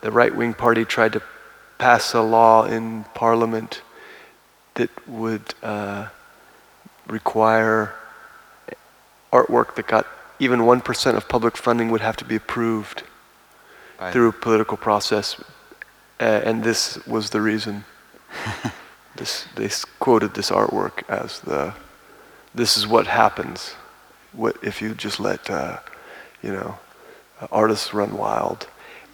[0.00, 1.22] the right wing party tried to
[1.82, 3.82] pass a law in parliament
[4.74, 6.06] that would uh,
[7.08, 7.92] require
[9.32, 10.06] artwork that got
[10.38, 13.02] even 1% of public funding would have to be approved
[13.98, 15.42] By- through a political process,
[16.20, 17.84] uh, and this was the reason.
[19.16, 19.68] this they
[19.98, 21.74] quoted this artwork as the,
[22.54, 23.74] this is what happens,
[24.32, 25.80] what if you just let, uh,
[26.44, 26.78] you know,
[27.50, 28.68] artists run wild,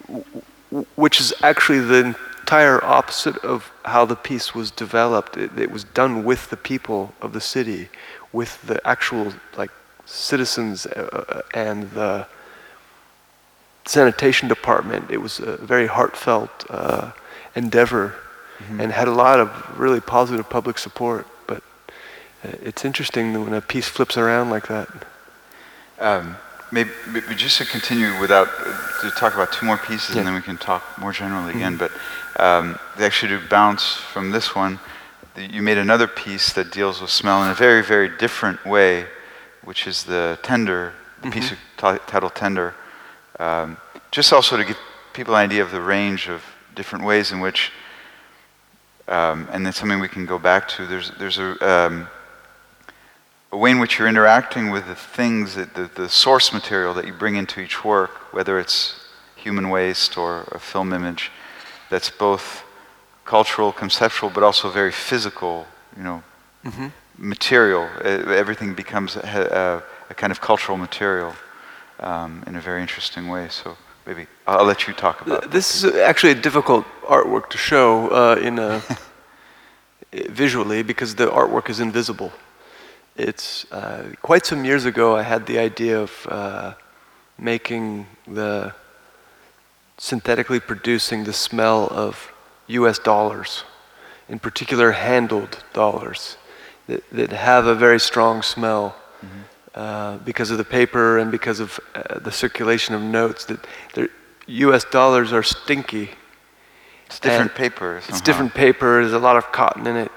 [0.07, 0.25] W-
[0.71, 2.15] w- which is actually the
[2.49, 5.37] entire opposite of how the piece was developed.
[5.37, 7.91] It, it was done with the people of the city,
[8.33, 9.71] with the actual like
[10.07, 12.27] citizens uh, uh, and the
[13.85, 15.11] sanitation department.
[15.11, 17.13] It was a very heartfelt uh,
[17.55, 18.15] endeavor
[18.79, 21.27] and had a lot of really positive public support.
[21.47, 21.63] But
[22.43, 24.89] uh, it's interesting when a piece flips around like that.
[25.99, 26.37] Um,
[26.71, 28.49] maybe, maybe just to continue without
[29.03, 30.19] to talk about two more pieces, Yeah.
[30.21, 31.77] and then we can talk more generally again.
[31.77, 31.93] But
[32.37, 34.79] um, actually, to bounce from this one,
[35.37, 39.07] you made another piece that deals with smell in a very, very different way,
[39.63, 42.75] which is the tender, the piece of ti- titled tender.
[43.39, 43.77] Um,
[44.11, 44.77] just also to give
[45.13, 46.43] people an idea of the range of
[46.75, 47.71] different ways in which,
[49.07, 50.87] um, and then something we can go back to.
[50.87, 51.51] There's there's a
[51.87, 52.09] um,
[53.51, 57.07] a way in which you're interacting with the things, that the, the source material that
[57.07, 59.07] you bring into each work, whether it's
[59.37, 61.31] human waste or a film image,
[61.91, 62.63] that's both
[63.25, 66.23] cultural, conceptual, but also very physical, you know,
[67.17, 67.89] material.
[68.05, 68.09] Uh,
[68.43, 71.35] everything becomes a, a, a kind of cultural material
[72.01, 73.49] um, in a very interesting way.
[73.49, 75.51] So maybe I'll, I'll let you talk about this.
[75.53, 78.83] This is actually a difficult artwork to show uh, in a
[80.13, 82.33] visually because the artwork is invisible.
[83.19, 85.17] It's uh, quite some years ago.
[85.17, 86.75] I had the idea of uh,
[87.37, 88.73] making the
[89.97, 92.33] synthetically producing the smell of
[92.69, 93.01] U.S.
[93.01, 93.65] dollars,
[94.29, 96.37] in particular handled dollars,
[96.87, 98.95] that, that have a very strong smell
[99.75, 103.47] uh, because of the paper and because of uh, the circulation of notes.
[103.47, 104.11] That
[104.47, 104.85] U.S.
[104.85, 106.11] dollars are stinky.
[107.07, 108.01] It's different paper.
[108.09, 109.01] It's different paper.
[109.01, 110.13] There's a lot of cotton in it,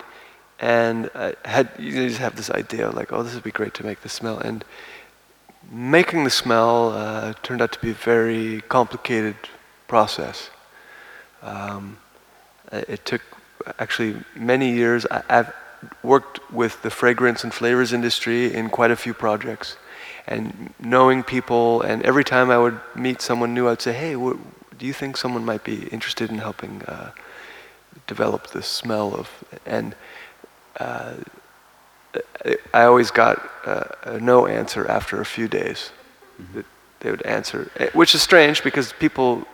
[0.62, 3.84] and I had you just have this idea like, oh, this would be great to
[3.84, 4.38] make the smell.
[4.38, 4.63] And
[5.71, 9.36] making the smell uh, turned out to be a very complicated
[9.88, 10.52] process.
[11.41, 11.97] Um,
[12.71, 13.21] it took
[13.80, 15.08] actually many years.
[15.10, 15.54] I, I've
[16.04, 19.78] worked with the fragrance and flavors industry in quite a few projects,
[20.28, 21.82] and knowing people.
[21.82, 25.43] And every time I would meet someone new, I'd say, "Hey, do you think someone
[25.43, 27.12] might be interested in helping uh,
[28.06, 29.28] develop this smell of?"
[29.65, 29.95] And
[30.80, 31.14] uh,
[32.74, 35.92] I- always got uh, a no answer after a few days.
[36.54, 36.66] That
[37.00, 39.46] They would answer, eh, which is strange because people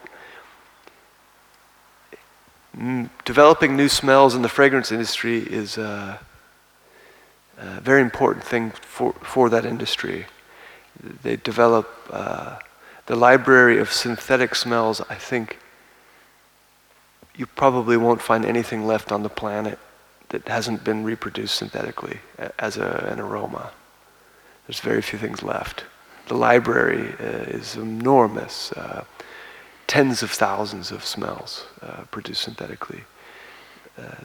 [3.25, 6.19] developing new smells in the fragrance industry is a,
[7.57, 10.25] a very important thing for, for that industry.
[11.23, 12.59] They develop uh,
[13.07, 15.57] the library of synthetic smells, I think
[17.35, 19.79] you probably won't find anything left on the planet
[20.29, 22.19] that hasn't been reproduced synthetically
[22.59, 23.71] as a, an aroma.
[24.67, 25.85] There's very few things left.
[26.27, 28.71] The library uh, is enormous.
[28.73, 29.05] Uh,
[29.87, 33.03] tens of thousands of smells uh, produced synthetically.
[33.97, 34.15] Uh,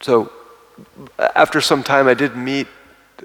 [0.00, 0.32] so
[1.18, 2.66] after some time, I did meet,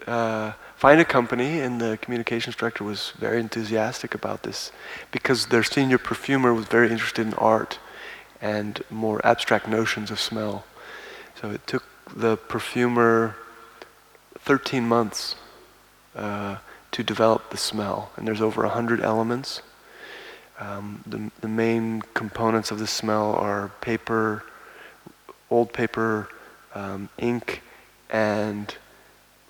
[0.05, 4.71] uh, find a company, and the communications director was very enthusiastic about this
[5.11, 7.79] because their senior perfumer was very interested in art
[8.41, 10.65] and more abstract notions of smell.
[11.41, 13.35] So it took the perfumer
[14.39, 15.35] 13 months
[16.15, 16.57] uh,
[16.91, 19.61] to develop the smell, and there's over 100 elements.
[20.59, 24.43] Um, the, the main components of the smell are paper,
[25.49, 26.29] old paper,
[26.73, 27.61] um, ink,
[28.09, 28.75] and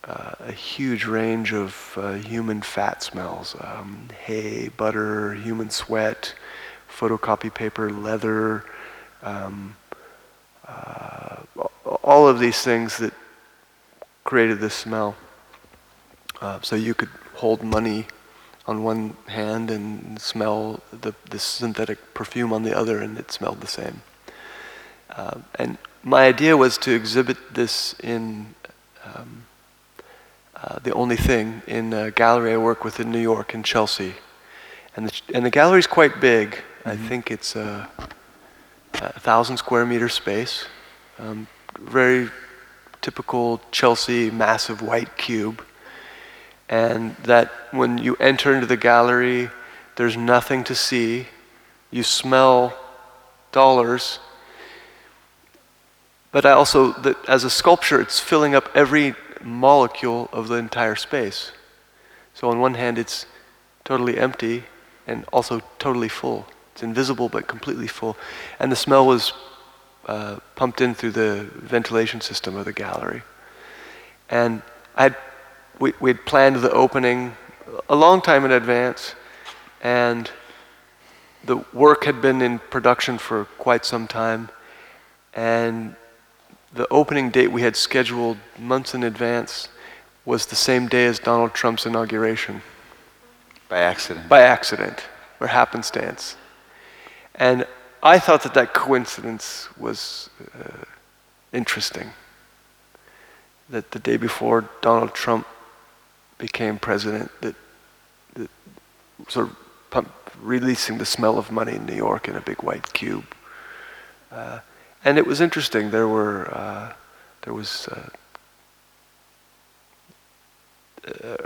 [0.06, 6.34] uh, a huge range of uh, human fat smells um, hay, butter, human sweat,
[6.90, 8.64] photocopy paper, leather,
[9.24, 9.76] um,
[10.68, 11.38] uh,
[12.04, 13.14] all of these things that
[14.24, 15.16] created this smell.
[16.42, 18.06] Uh, so you could hold money
[18.68, 23.62] on one hand and smell the, the synthetic perfume on the other, and it smelled
[23.62, 24.02] the same.
[25.10, 28.54] Uh, and my idea was to exhibit this in
[29.04, 29.46] um,
[30.56, 34.16] uh, the only thing in a gallery I work with in New York, in Chelsea.
[34.96, 36.52] And the, and the gallery is quite big.
[36.52, 36.90] Mm-hmm.
[36.90, 37.90] I think it's a,
[38.94, 40.66] a, thousand square meter space.
[41.20, 41.48] Um,
[41.80, 42.30] very
[43.02, 45.64] typical Chelsea massive white cube
[46.70, 49.50] and that when you enter into the gallery,
[49.96, 51.28] there's nothing to see.
[51.92, 52.76] You smell
[53.52, 54.20] dollars.
[56.32, 60.96] But I also, that as a sculpture, it's filling up every molecule of the entire
[60.96, 61.52] space.
[62.34, 63.26] So on one hand, it's
[63.84, 64.64] totally empty
[65.08, 66.48] and also totally full.
[66.74, 68.18] It's invisible but completely full.
[68.60, 69.32] And the smell was
[70.06, 73.24] uh, pumped in through the ventilation system of the gallery.
[74.30, 74.62] And
[74.96, 75.16] I had
[75.80, 77.36] we, we'd planned the opening
[77.90, 79.16] a long time in advance,
[79.82, 80.32] and
[81.44, 84.50] the work had been in production for quite some time,
[85.34, 85.96] and
[86.74, 89.70] the opening date we had scheduled months in advance
[90.26, 92.62] was the same day as Donald Trump's inauguration.
[93.70, 94.30] By accident.
[94.30, 95.04] By accident,
[95.40, 96.36] or happenstance.
[97.36, 97.68] And
[98.06, 100.86] I thought that that coincidence was uh,
[101.52, 102.12] interesting.
[103.68, 105.48] That the day before Donald Trump
[106.38, 107.56] became president that,
[108.36, 108.52] that
[109.28, 109.56] sort of
[109.90, 113.26] pump, releasing the smell of money in New York in a big white cube.
[114.32, 114.60] Uh,
[115.04, 115.90] and it was interesting.
[115.90, 116.94] There were uh,
[117.42, 118.10] there was uh,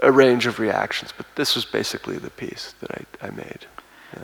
[0.04, 3.65] a range of reactions, but this was basically the piece that I, I made.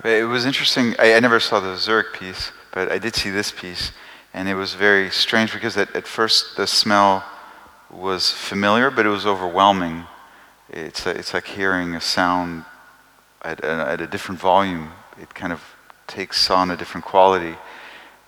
[0.04, 0.95] It was interesting.
[1.00, 3.91] I, I, never saw the Zurich piece, but I did see this piece,
[4.34, 7.24] and it was very strange because at, at first the smell
[7.91, 10.06] was familiar, but it was overwhelming
[10.69, 12.65] it's, a, it's like hearing a sound
[13.41, 14.91] at at a different volume.
[15.21, 15.62] It kind of
[16.08, 17.56] takes on a different quality.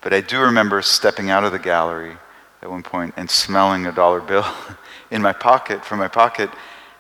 [0.02, 2.17] But I do remember stepping out of the gallery
[2.62, 4.46] at one point and smelling a dollar bill
[5.12, 6.50] in my pocket, from my pocket,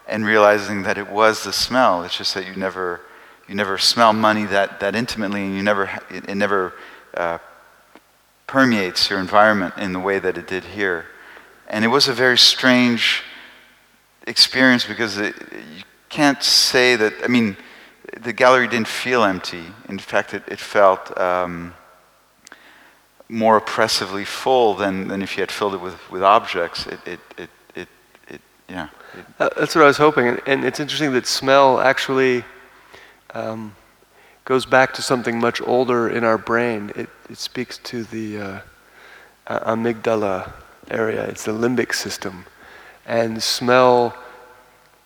[0.07, 2.03] and realizing that it was the smell.
[2.03, 3.01] It's just that you never,
[3.47, 6.73] you never smell money that, that intimately, and you never, it, it never
[7.13, 7.37] uh,
[8.45, 11.05] permeates your environment in the way that it did here.
[11.67, 13.23] And it was a very strange
[14.25, 15.35] experience because it,
[15.75, 17.57] you can't say that, I mean,
[18.21, 19.63] the gallery didn't feel empty.
[19.89, 21.73] In fact, it, it felt um,
[23.29, 26.87] more oppressively full than, than if you had filled it with, with objects.
[26.87, 27.87] It, it, it, it,
[28.29, 28.89] it yeah.
[29.39, 30.27] Uh, that's what I was hoping.
[30.27, 32.43] And, and, it's interesting that smell actually
[33.33, 33.75] um,
[34.45, 36.91] goes back to something much older in our brain.
[36.95, 38.59] It, it speaks to the uh,
[39.47, 40.51] amygdala
[40.89, 42.45] area, it's the limbic system
[43.07, 44.15] and smell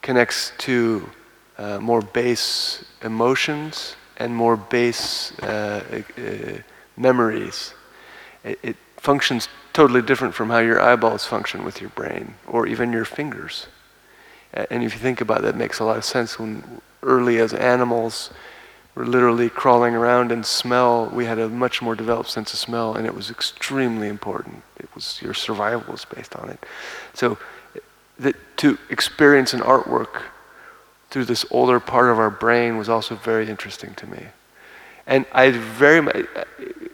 [0.02, 1.10] connects to
[1.58, 6.04] uh, more base emotions and more base uh,
[6.98, 7.74] memories.
[8.44, 12.92] It, it, functions totally different from how your eyeballs function with your brain or even
[12.92, 13.68] your fingers.
[14.54, 16.38] And if you think about it, makes a lot of sense.
[16.38, 18.32] When early as animals
[18.96, 22.96] were literally crawling around and smell, we had a much more developed sense of smell,
[22.96, 24.64] and it was extremely important.
[24.78, 26.60] It was your survival was based on it.
[27.14, 27.38] So
[28.20, 30.24] that to experience an artwork
[31.10, 34.28] through this older part of our brain was also very interesting to me.
[35.08, 36.26] And I very much,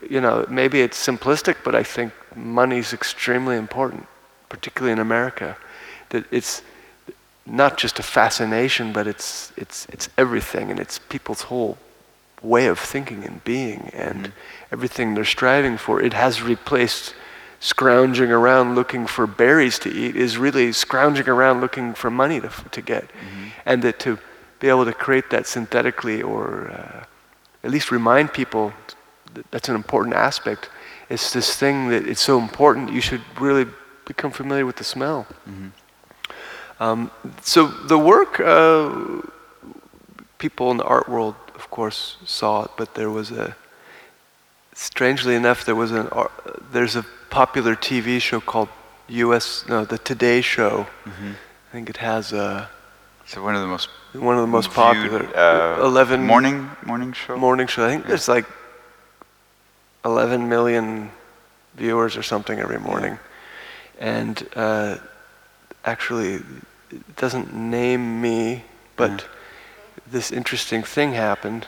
[0.09, 4.07] you know, maybe it's simplistic, but I think money is extremely important,
[4.49, 5.57] particularly in America.
[6.09, 6.61] That it's
[7.49, 11.77] not just a fascination, but it's, it's, it's everything, and it's people's whole
[12.41, 14.73] way of thinking and being, and Mm-hmm.
[14.73, 16.01] everything they're striving for.
[16.01, 17.15] It has replaced
[17.59, 22.49] scrounging around looking for berries to eat, is really scrounging around looking for money to,
[22.71, 23.03] to get.
[23.05, 23.47] Mm-hmm.
[23.65, 24.19] And that to
[24.59, 27.03] be able to create that synthetically or uh,
[27.63, 28.73] at least remind people
[29.33, 30.69] that that's an important aspect.
[31.09, 33.65] It's this thing that it's so important you should really
[34.05, 35.25] become familiar with the smell.
[36.79, 37.09] Um,
[37.41, 39.21] so the work, uh,
[40.37, 43.55] people in the art world, of course, saw it, but there was a.
[44.73, 46.07] Strangely enough, there was an.
[46.09, 46.31] ar-
[46.71, 48.69] There's a popular TV show called
[49.09, 49.65] U.S.
[49.67, 50.85] No, the Today Show.
[51.07, 52.69] I think it has a,
[53.25, 55.35] So one of the most one of the most viewed, popular.
[55.35, 57.37] uh, 11 morning morning show.
[57.37, 57.85] morning show.
[57.85, 58.45] I think there's like
[60.05, 61.11] 11 million
[61.75, 63.19] viewers or something every morning.
[63.99, 64.97] And uh,
[65.85, 66.39] actually,
[66.91, 68.63] it doesn't name me,
[68.95, 69.25] but
[70.09, 71.67] this interesting thing happened.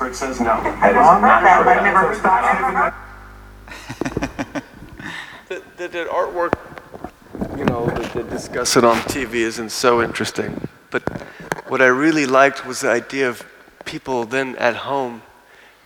[0.00, 0.52] Expert says no.
[0.52, 2.94] I don't that, but I've never heard that.
[5.48, 6.52] The, the, the artwork,
[7.58, 10.68] you know, that they discuss it on TV isn't so interesting.
[10.92, 11.02] But
[11.66, 13.44] what I really liked was the idea of
[13.84, 15.22] people then at home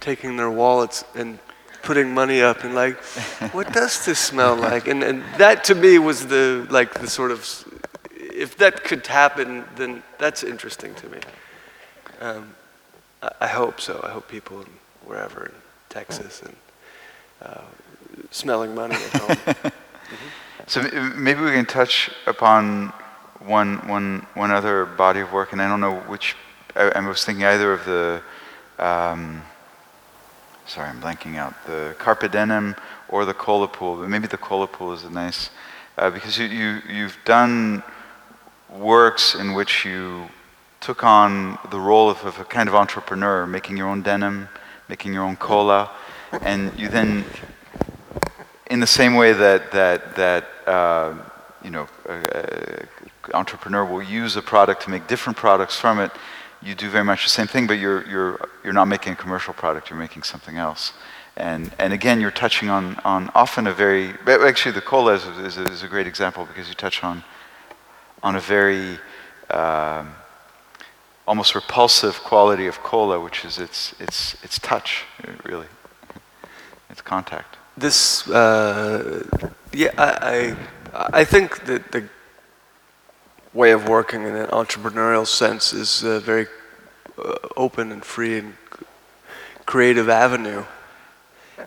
[0.01, 1.39] taking their wallets and
[1.83, 3.03] putting money up and like,
[3.55, 4.87] what does this smell like?
[4.87, 7.49] And, and that to me was the, like the sort of,
[8.15, 11.19] if that could happen, then that's interesting to me.
[12.21, 12.55] Um,
[13.41, 14.01] I, hope so.
[14.03, 14.67] I hope people in
[15.05, 15.53] wherever in
[15.89, 16.57] Texas and
[17.43, 17.63] uh,
[18.31, 19.73] smelling money at home.
[20.67, 20.81] So
[21.15, 22.89] maybe we can touch upon
[23.41, 26.37] one, one, one other body of work, and I don't know which.
[26.75, 28.23] I, I was thinking either of the.
[28.79, 29.43] Um,
[30.67, 31.55] sorry, I'm blanking out.
[31.67, 32.77] The carpe denim
[33.11, 35.51] or the cola pool, but maybe the cola pool is a nice
[35.99, 37.83] uh, because you, you you've done
[38.71, 40.29] works in which you
[40.85, 44.51] took on the role of, of a kind of entrepreneur, making your own denim,
[44.87, 45.91] making your own cola,
[46.43, 47.25] and you then
[48.67, 51.15] in the same way that that that uh,
[51.63, 52.87] you know, a,
[53.33, 56.11] a entrepreneur will use a product to make different products from it.
[56.61, 59.55] You do very much the same thing, but you're you're you're not making a commercial
[59.55, 59.89] product.
[59.89, 60.93] You're making something else.
[61.35, 65.57] And and again, you're touching on on often a very actually the cola is, is,
[65.57, 67.25] is a great example because you touch on
[68.23, 68.99] on a very
[69.51, 70.15] um,
[71.27, 75.05] almost repulsive quality of cola, which is its its its touch,
[75.45, 75.69] really,
[76.91, 77.57] its contact.
[77.77, 79.25] this uh,
[79.73, 80.57] yeah I,
[80.93, 82.09] I i think that the
[83.53, 86.47] way of working in an entrepreneurial sense is a very
[87.19, 88.55] uh, open and free and
[89.67, 90.65] creative avenue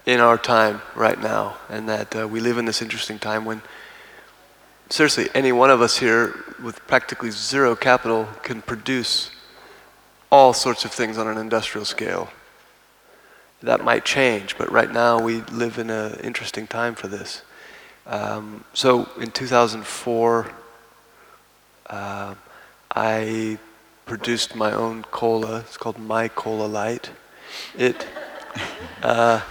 [0.06, 3.62] in our time right now and that uh, we live in this interesting time when
[4.90, 6.34] seriously any one of us here
[6.64, 9.32] with practically zero capital can produce
[10.30, 12.30] all sorts of things on an industrial scale
[13.62, 17.42] that might change, but right now we live in an interesting time for this.
[18.06, 20.52] Um, so in 2004,
[21.90, 22.36] uh,
[22.96, 23.58] I
[24.06, 25.60] produced my own cola.
[25.60, 27.12] It's called My Cola Light.
[27.78, 28.08] It.
[29.04, 29.42] Uh,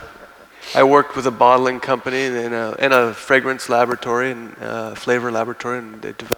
[0.74, 5.30] I worked with a bottling company in a, in a fragrance laboratory and uh, flavor
[5.30, 6.35] laboratory, and they developed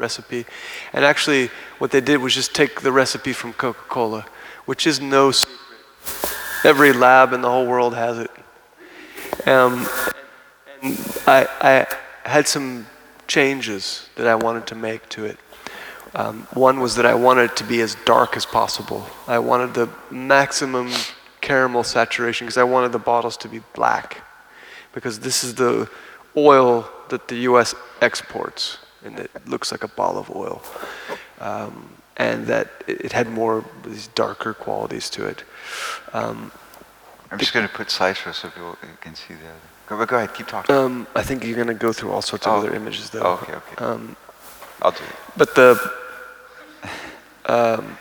[0.00, 0.46] recipe.
[0.92, 4.26] And actually, what they did was just take the recipe from Coca-Cola,
[4.64, 5.56] which is no secret.
[6.64, 8.30] Every lab in the whole world has it.
[9.46, 9.86] Um,
[10.82, 12.86] and I, I had some
[13.26, 15.38] changes that I wanted to make to it.
[16.14, 19.06] Um, one was that I wanted it to be as dark as possible.
[19.28, 20.90] I wanted the maximum
[21.40, 24.22] caramel saturation because I wanted the bottles to be black.
[24.92, 25.88] Because this is the
[26.36, 27.74] oil that the U.S.
[28.00, 30.62] exports, and it looks like a ball of oil,
[31.40, 35.44] um, and that it had more these darker qualities to it.
[36.12, 36.52] Um,
[37.30, 39.58] I'm just going to put slideshow so people can see the other.
[39.86, 40.74] Go, go ahead, keep talking.
[40.74, 42.58] um, I think you're going to go through all sorts of Oh.
[42.58, 43.22] other images, though.
[43.22, 43.84] Oh, okay, okay.
[43.84, 44.16] Um,
[44.82, 45.16] I'll do it.
[45.36, 45.92] But the
[47.46, 47.96] um,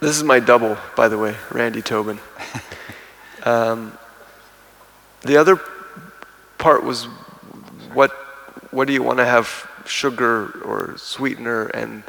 [0.00, 2.18] this is my double, by the way, Randy Tobin.
[3.44, 3.96] Um,
[5.22, 5.60] the other
[6.58, 7.04] part was
[7.94, 8.10] what
[8.70, 12.02] what do you want to have sugar or sweetener and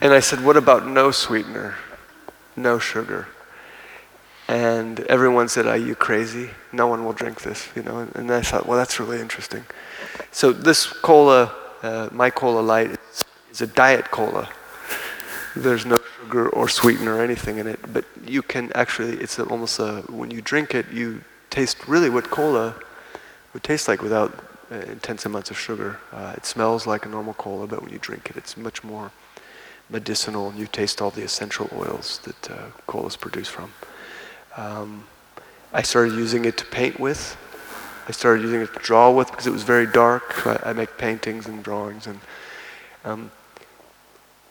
[0.00, 1.74] and I said what about no sweetener,
[2.56, 3.28] no sugar.
[4.48, 6.50] And everyone said, "Are you crazy?
[6.72, 8.08] No one will drink this," you know.
[8.14, 9.64] And I thought, well, that's really interesting.
[10.30, 11.52] So this cola,
[11.82, 12.90] uh, my cola light,
[13.50, 14.48] is, a diet cola.
[15.54, 19.78] There's no sugar or sweetener or anything in it, but you can actually, it's almost
[19.78, 22.74] a, when you drink it, you taste really what cola
[23.52, 24.32] would taste like without
[24.90, 25.98] intense amounts of sugar.
[26.12, 29.10] Uh, it smells like a normal cola, but when you drink it, it's much more
[29.90, 32.56] medicinal and you taste all the essential oils that uh,
[32.86, 33.72] cola is produced from.
[34.56, 35.04] Um,
[35.72, 37.36] I started using it to paint with.
[38.08, 40.46] I started using it to draw with because it was very dark.
[40.46, 42.20] I, I make paintings and drawings, and
[43.04, 43.30] um,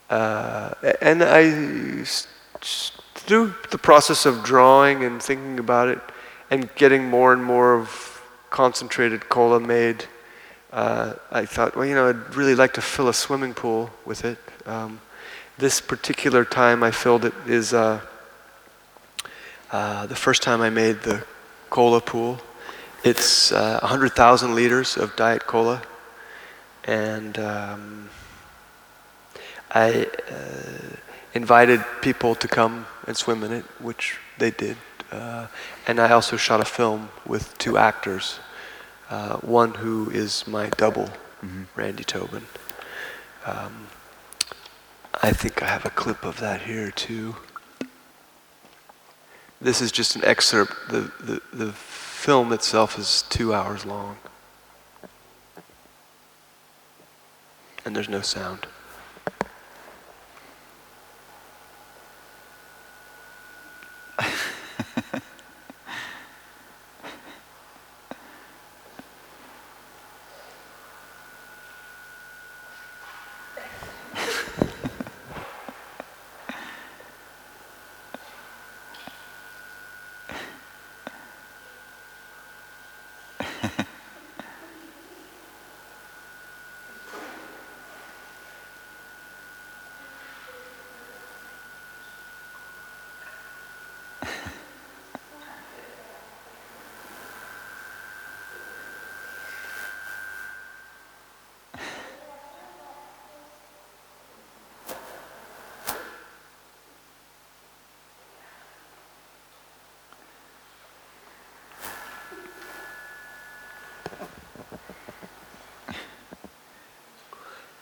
[0.10, 2.04] uh, and I
[3.16, 6.00] through the process of drawing and thinking about it,
[6.50, 8.11] and getting more and more of
[8.52, 10.06] concentrated cola made.
[10.72, 14.24] Uh, I thought, well, you know, I'd really like to fill a swimming pool with
[14.24, 14.38] it.
[14.68, 15.02] Um,
[15.58, 18.02] this particular time I filled it is uh,
[19.72, 21.26] uh, the first time I made the
[21.70, 22.40] cola pool.
[23.04, 25.82] It's uh, 100,000 liters of Diet Cola.
[26.84, 28.10] And um,
[29.72, 30.96] I uh,
[31.34, 34.78] invited people to come and swim in it, which they did.
[35.12, 35.48] Uh,
[35.88, 38.40] and I also shot a film with two actors.
[39.10, 41.10] Uh, one who is my double,
[41.76, 42.46] Randy Tobin.
[43.46, 43.88] Um,
[45.22, 47.36] I think I have a clip of that here too.
[49.60, 50.74] This is just an excerpt.
[50.90, 54.18] The, the, the film itself is two hours long.
[57.84, 58.66] And there's no sound.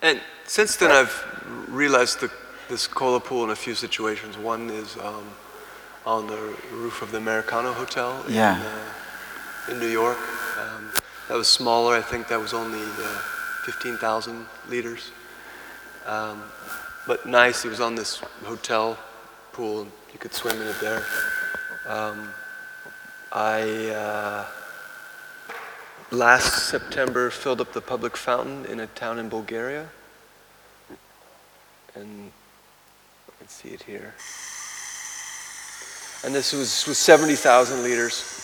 [0.01, 1.13] And since then, I've
[1.67, 2.31] realized the,
[2.69, 4.35] this cola pool in a few situations.
[4.35, 5.29] One is um,
[6.07, 8.59] on the roof of the Americano Hotel in, Yeah.
[8.59, 10.17] uh, in New York.
[10.59, 10.91] Um,
[11.27, 11.95] that was smaller.
[11.95, 13.21] I think that was only uh,
[13.65, 15.11] 15,000 liters.
[16.07, 16.41] Um,
[17.05, 17.63] but nice.
[17.63, 18.97] It was on this hotel
[19.51, 21.03] pool, and you could swim in it there.
[21.87, 22.29] Um,
[23.31, 24.45] I uh,
[26.09, 29.87] last September filled up the public fountain in a town in Bulgaria.
[31.95, 32.31] And
[33.27, 34.13] I can see it here.
[36.23, 38.39] And this was, was 70,000 liters.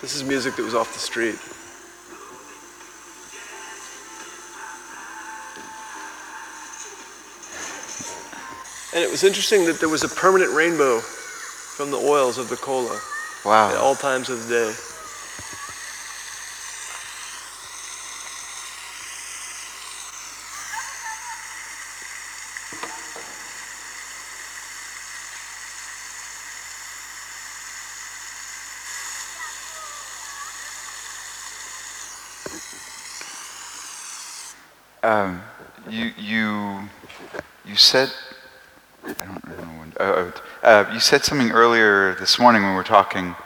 [0.00, 1.38] This is music that was off the street.
[8.94, 12.54] And it was interesting that there was a permanent rainbow from the oils of the
[12.54, 13.00] cola
[13.44, 14.74] at all times of the day.
[35.02, 35.42] Um,
[35.90, 36.88] you you
[37.66, 38.10] you said
[39.06, 39.92] I don't know when.
[40.64, 43.36] Uh, you said something earlier this morning when we were talking,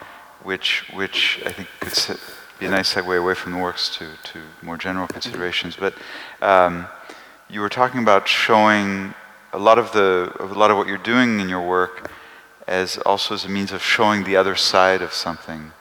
[0.45, 2.21] which which I think could set,
[2.61, 5.75] be a nice segue away from the works to, to more general considerations.
[5.75, 5.95] But
[6.41, 6.87] um,
[7.51, 9.15] you were talking about showing
[9.53, 12.09] a lot of the a lot of what you're doing in your work
[12.69, 15.73] as also as a means of showing the other side of something.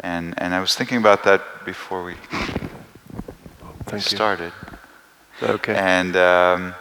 [0.00, 2.16] And and I was thinking about that before we
[3.86, 4.16] Thank you.
[4.16, 4.52] started.
[5.42, 5.74] Okay.
[5.74, 6.74] And um,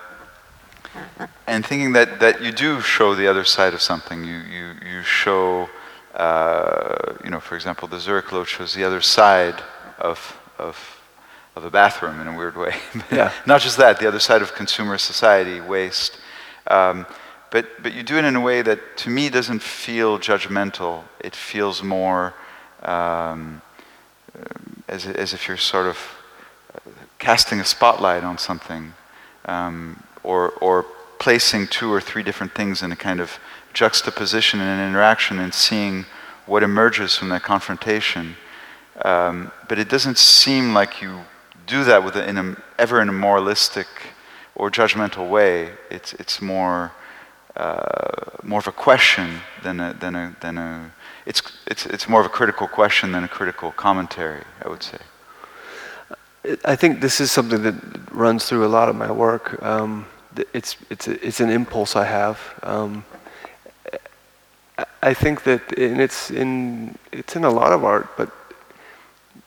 [1.48, 4.24] and thinking that, that you do show the other side of something.
[4.24, 5.70] You you you show,
[6.14, 9.62] uh, you know, for example, the Zurich Load shows the other side
[10.00, 11.02] of of
[11.56, 12.76] of a bathroom in a weird way.
[13.12, 13.32] Yeah.
[13.46, 16.18] Not just that, the other side of consumer society, waste.
[16.68, 17.06] Um,
[17.52, 21.04] but but you do it in a way that to me doesn't feel judgmental.
[21.20, 22.34] It feels more
[22.82, 23.62] um,
[24.88, 25.98] as as if you're sort of
[27.20, 28.94] casting a spotlight on something,
[29.46, 30.86] um, or or
[31.20, 33.40] placing two or three different things in a kind of
[33.74, 36.06] juxtaposition and an interaction, and seeing
[36.46, 38.36] what emerges from that confrontation.
[39.04, 41.22] Um, but it doesn't seem like you
[41.68, 43.88] do that with a, in a, ever in a moralistic
[44.56, 45.72] or judgmental way.
[45.90, 46.94] It's it's more
[47.58, 50.92] uh, more of a question than a than a than a.
[51.26, 54.44] It's it's it's more of a critical question than a critical commentary.
[54.64, 55.00] I would say.
[56.64, 57.76] I think this is something that
[58.12, 59.62] runs through a lot of my work.
[59.64, 60.06] Um,
[60.54, 62.40] it's it's it's an impulse I have.
[62.64, 63.04] Um,
[65.02, 68.30] I- think that and it's in it's in a lot of art, but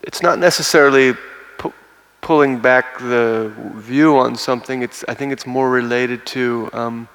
[0.03, 1.15] it's not necessarily
[1.59, 1.75] pu-
[2.21, 4.83] pulling back the view on something.
[4.83, 7.09] It's I think it's more related to um,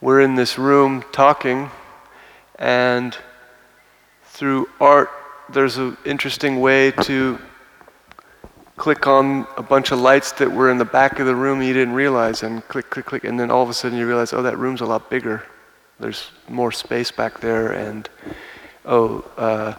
[0.00, 1.70] we're in this room talking,
[2.58, 3.16] and
[4.24, 5.10] through art,
[5.48, 7.38] there's an interesting way to
[8.76, 11.72] click on a bunch of lights that were in the back of the room you
[11.72, 14.42] didn't realize and click click click and then all of a sudden you realize oh
[14.42, 15.42] that room's a lot bigger.
[15.98, 18.08] There's more space back there and
[18.84, 19.74] oh uh,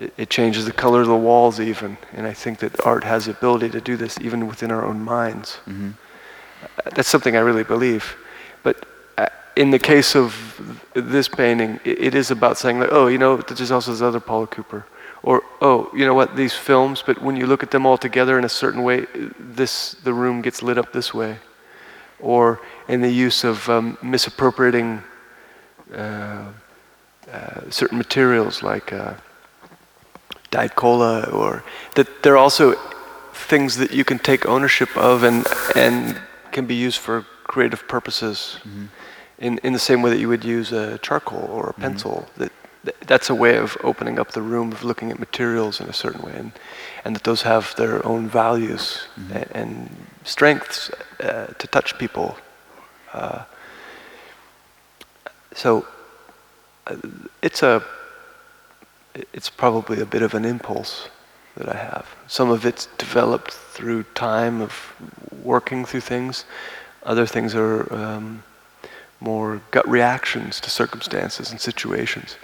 [0.00, 1.96] it, it changes the color of the walls even.
[2.12, 5.00] And i think that art has the ability to do this even within our own
[5.02, 5.60] minds.
[5.66, 5.90] Mm-hmm.
[6.94, 8.16] That's something i really believe.
[8.64, 8.86] But
[9.18, 10.34] uh, in the case of
[10.94, 14.20] this painting it, it is about saying like oh you know there's also this other
[14.20, 14.84] paula cooper
[15.22, 18.38] or oh you know what these films but when you look at them all together
[18.38, 19.06] in a certain way
[19.38, 21.38] this the room gets lit up this way.
[22.20, 25.02] Or in the use of um, misappropriating
[25.92, 26.52] uh,
[27.32, 29.14] uh, certain materials like uh,
[30.50, 31.64] dyed cola or
[31.96, 32.74] that they're also
[33.34, 36.20] things that you can take ownership of and and
[36.52, 38.58] can be used for creative purposes.
[39.38, 42.52] In, in the same way that you would use a charcoal or a pencil that
[42.84, 45.92] th- that's a way of opening up the room of looking at materials in a
[45.92, 46.52] certain way and,
[47.04, 52.36] and that those have their own values and, and strengths uh, to touch people
[53.12, 53.44] uh,
[55.54, 55.86] so
[56.86, 56.96] uh,
[57.42, 57.82] it's a
[59.32, 61.08] it's probably a bit of an impulse
[61.56, 62.06] that I have.
[62.28, 64.94] Some of it's developed through time of
[65.42, 66.44] working through things.
[67.02, 68.42] Other things are um,
[69.20, 72.36] more gut reactions to circumstances and situations.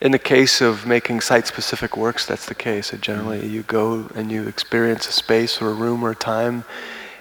[0.00, 2.90] In the case of making site-specific works, that's the case.
[2.90, 6.64] That generally, you go and you experience a space or a room or a time,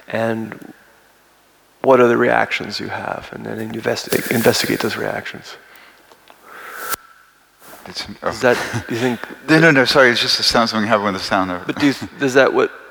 [0.08, 0.74] and
[1.82, 5.56] what are the reactions you have, and then investi- investigate those reactions.
[7.86, 8.30] It's, oh.
[8.30, 8.58] Is that
[8.88, 9.20] do you think?
[9.50, 9.86] no, no, no.
[9.86, 11.52] Sorry, it's just the sound something happened with the sound.
[11.52, 12.72] Of, But do you, does that what?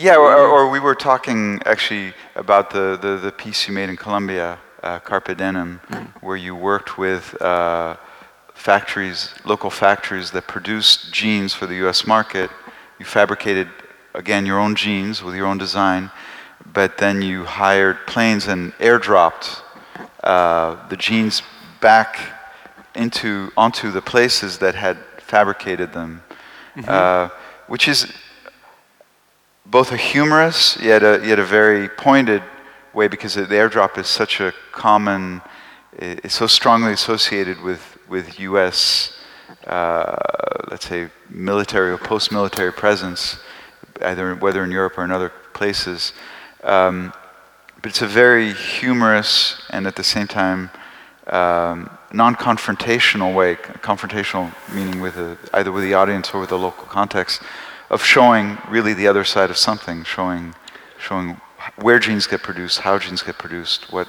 [0.00, 3.88] Yeah, or, or, or we were talking actually about the, the, the piece you made
[3.88, 5.80] in Colombia, uh, Carpe Denim,
[6.20, 7.96] where you worked with uh,
[8.58, 12.06] factories, local factories that produced jeans for the U.S.
[12.06, 12.50] market.
[12.98, 13.68] You fabricated,
[14.14, 16.10] again, your own jeans with your own design,
[16.72, 19.62] but then you hired planes and airdropped
[20.22, 21.42] uh, the jeans
[21.80, 22.18] back
[22.94, 26.22] into onto the places that had fabricated them,
[26.88, 27.28] uh,
[27.68, 28.12] which is
[29.64, 32.42] both a humorous yet a, yet a very pointed
[32.94, 35.42] way because the airdrop is such a common,
[35.92, 39.16] it's so strongly associated with, with US,
[39.66, 40.16] uh,
[40.70, 43.38] let's say, military or post military presence,
[44.02, 46.12] either whether in Europe or in other places.
[46.62, 47.12] Um,
[47.80, 50.70] but it's a very humorous and at the same time
[51.28, 56.86] um, non-confrontational way, confrontational meaning with a, either with the audience or with the local
[56.86, 57.42] context,
[57.90, 60.54] of showing really the other side of something, showing,
[60.98, 61.40] showing
[61.76, 64.08] where jeans get produced, how jeans get produced, what,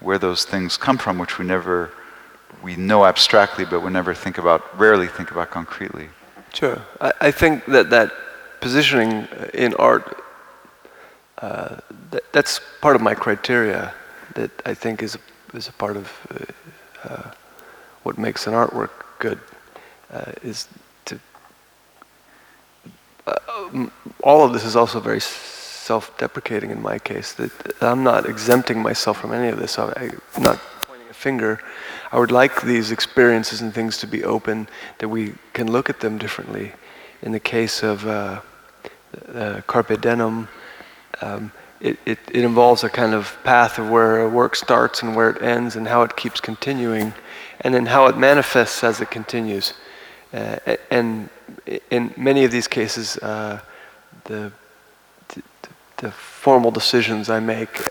[0.00, 1.90] where those things come from, which we never,
[2.62, 6.08] we know abstractly, but we never think about, rarely think about concretely.
[6.52, 6.80] Sure.
[7.00, 8.12] I, I think that that
[8.60, 10.22] positioning uh, in art,
[11.38, 11.76] uh,
[12.10, 13.94] that, that's part of my criteria.
[14.34, 15.18] That I think is
[15.54, 17.30] is a part of uh, uh,
[18.02, 19.40] what makes an artwork good.
[20.10, 20.68] Uh, is
[21.04, 21.18] to
[24.22, 27.32] all of this is also very self-deprecating in my case.
[27.34, 29.78] That I'm not exempting myself from any of this.
[29.78, 31.60] I'm not pointing a finger.
[32.10, 36.00] I would like these experiences and things to be open, that we can look at
[36.00, 36.72] them differently.
[37.22, 38.40] In the case of uh,
[39.34, 40.48] uh, Carpe Denim,
[41.20, 45.30] um, it, it, it involves a kind of path of where work starts and where
[45.30, 47.12] it ends and how it keeps continuing,
[47.60, 49.74] and then how it manifests as it continues.
[50.32, 50.58] Uh,
[50.90, 51.28] and
[51.90, 53.60] in many of these cases, uh,
[54.24, 54.52] the,
[55.28, 55.42] the,
[55.98, 57.88] the formal decisions I make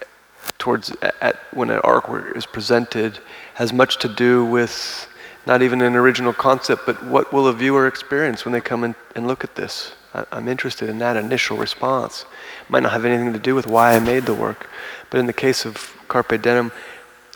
[0.68, 0.92] towards
[1.22, 3.20] at, when an artwork is presented
[3.54, 5.08] has much to do with
[5.46, 8.94] not even an original concept, but what will a viewer experience when they come in
[9.16, 9.94] and look at this?
[10.14, 12.26] I, I'm interested in that initial response.
[12.68, 14.70] Might not have anything to do with why I made the work,
[15.10, 16.74] but in the case of Carpe Denim,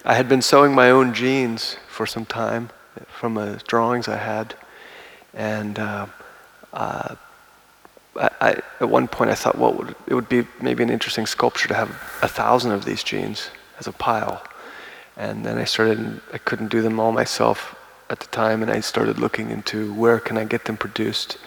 [0.03, 2.69] I had been sewing my own jeans for some time
[3.07, 4.55] from uh, drawings I had,
[5.33, 6.07] and uh,
[6.73, 7.15] uh,
[8.15, 11.67] I, at one point I thought, well, would, it would be maybe an interesting sculpture
[11.69, 11.89] to have
[12.21, 13.49] a thousand of these jeans
[13.79, 14.43] as a pile.
[15.15, 17.75] And then I started, I couldn't do them all myself
[18.09, 21.37] at the time, and I started looking into where can I get them produced.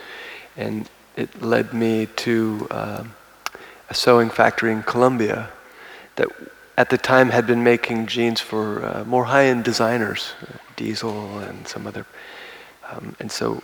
[0.57, 3.05] And it led me to uh,
[3.91, 5.51] a sewing factory in Colombia
[6.17, 6.29] that
[6.77, 10.33] at the time had been making jeans for uh, more high-end designers,
[10.77, 12.07] Diesel and some other.
[12.91, 13.63] Um, and so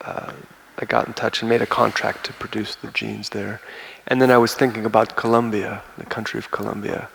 [0.00, 0.32] uh,
[0.80, 3.60] I got in touch and made a contract to produce the jeans there.
[4.06, 7.10] And then I was thinking about Colombia, the country of Colombia,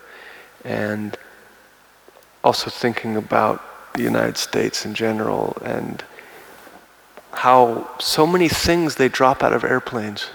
[0.64, 1.18] and
[2.44, 3.64] also thinking about
[3.96, 6.04] the United States in general and
[7.32, 10.28] how so many things they drop out of airplanes.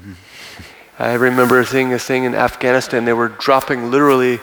[0.98, 4.40] I remember seeing a thing in Afghanistan, they were dropping literally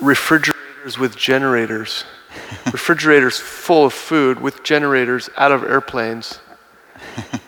[0.00, 2.04] refrigerators with generators,
[2.66, 6.38] refrigerators full of food with generators out of airplanes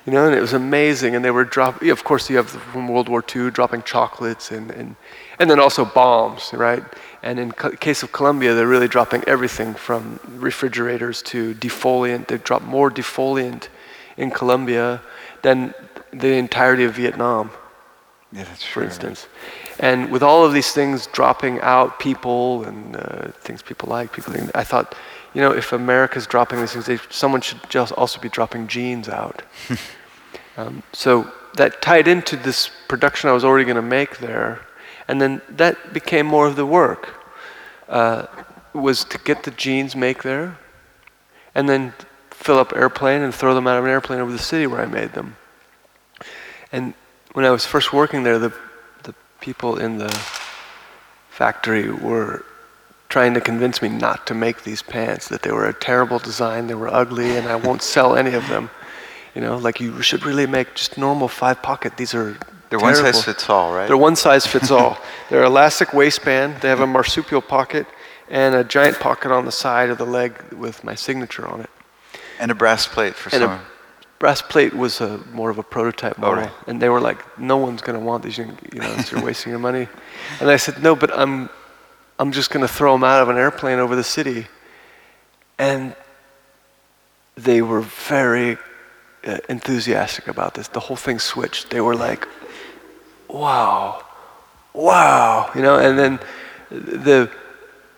[0.06, 1.14] you know, and it was amazing.
[1.14, 4.70] And they were dropping, of course, you have from World War II dropping chocolates and,
[4.70, 4.96] and,
[5.38, 6.82] and then also bombs, right?
[7.22, 12.26] And in co- case of Colombia, they're really dropping everything from refrigerators to defoliant.
[12.28, 13.68] They've dropped more defoliant
[14.16, 15.00] in Colombia
[15.42, 15.74] than
[16.12, 17.50] the entirety of Vietnam,
[18.32, 18.84] Yeah, that's for true.
[18.84, 19.26] instance.
[19.80, 24.32] And with all of these things dropping out, people and uh, things people like, people
[24.32, 24.94] think, I thought,
[25.34, 29.08] you know, if America's dropping these things, they, someone should just also be dropping jeans
[29.08, 29.42] out.
[30.56, 34.64] um, so that tied into this production I was already going to make there,
[35.08, 37.20] and then that became more of the work.
[37.88, 38.26] Uh,
[38.72, 40.58] was to get the jeans make there,
[41.54, 41.92] and then
[42.30, 44.86] fill up airplane and throw them out of an airplane over the city where I
[44.86, 45.36] made them.
[46.72, 46.94] And
[47.32, 48.52] when I was first working there, the
[49.02, 50.10] the people in the
[51.30, 52.44] factory were
[53.14, 56.66] trying to convince me not to make these pants, that they were a terrible design,
[56.66, 58.70] they were ugly, and I won't sell any of them.
[59.36, 61.96] You know, like you should really make just normal five pocket.
[61.96, 62.36] These are
[62.70, 63.86] They're one size fits all, right?
[63.86, 64.98] They're one size fits all.
[65.30, 66.60] They're elastic waistband.
[66.60, 67.86] They have a marsupial pocket
[68.28, 70.32] and a giant pocket on the side of the leg
[70.64, 71.70] with my signature on it.
[72.40, 73.50] and a brass plate for And some.
[73.50, 73.60] a
[74.18, 76.52] brass plate was a, more of a prototype oh, model, right.
[76.66, 78.38] and they were like, "No one's going to want these.
[78.38, 79.86] You you know, you're wasting your money."
[80.40, 81.48] And I said, "No, but I'm,
[82.18, 84.46] I'm just going to throw them out of an airplane over the city."
[85.58, 85.94] And
[87.36, 88.58] they were very
[89.26, 90.68] uh, enthusiastic about this.
[90.68, 91.70] The whole thing switched.
[91.70, 92.28] They were like,
[93.28, 94.04] "Wow,
[94.72, 95.76] wow," you know.
[95.76, 96.20] And then
[96.70, 97.30] the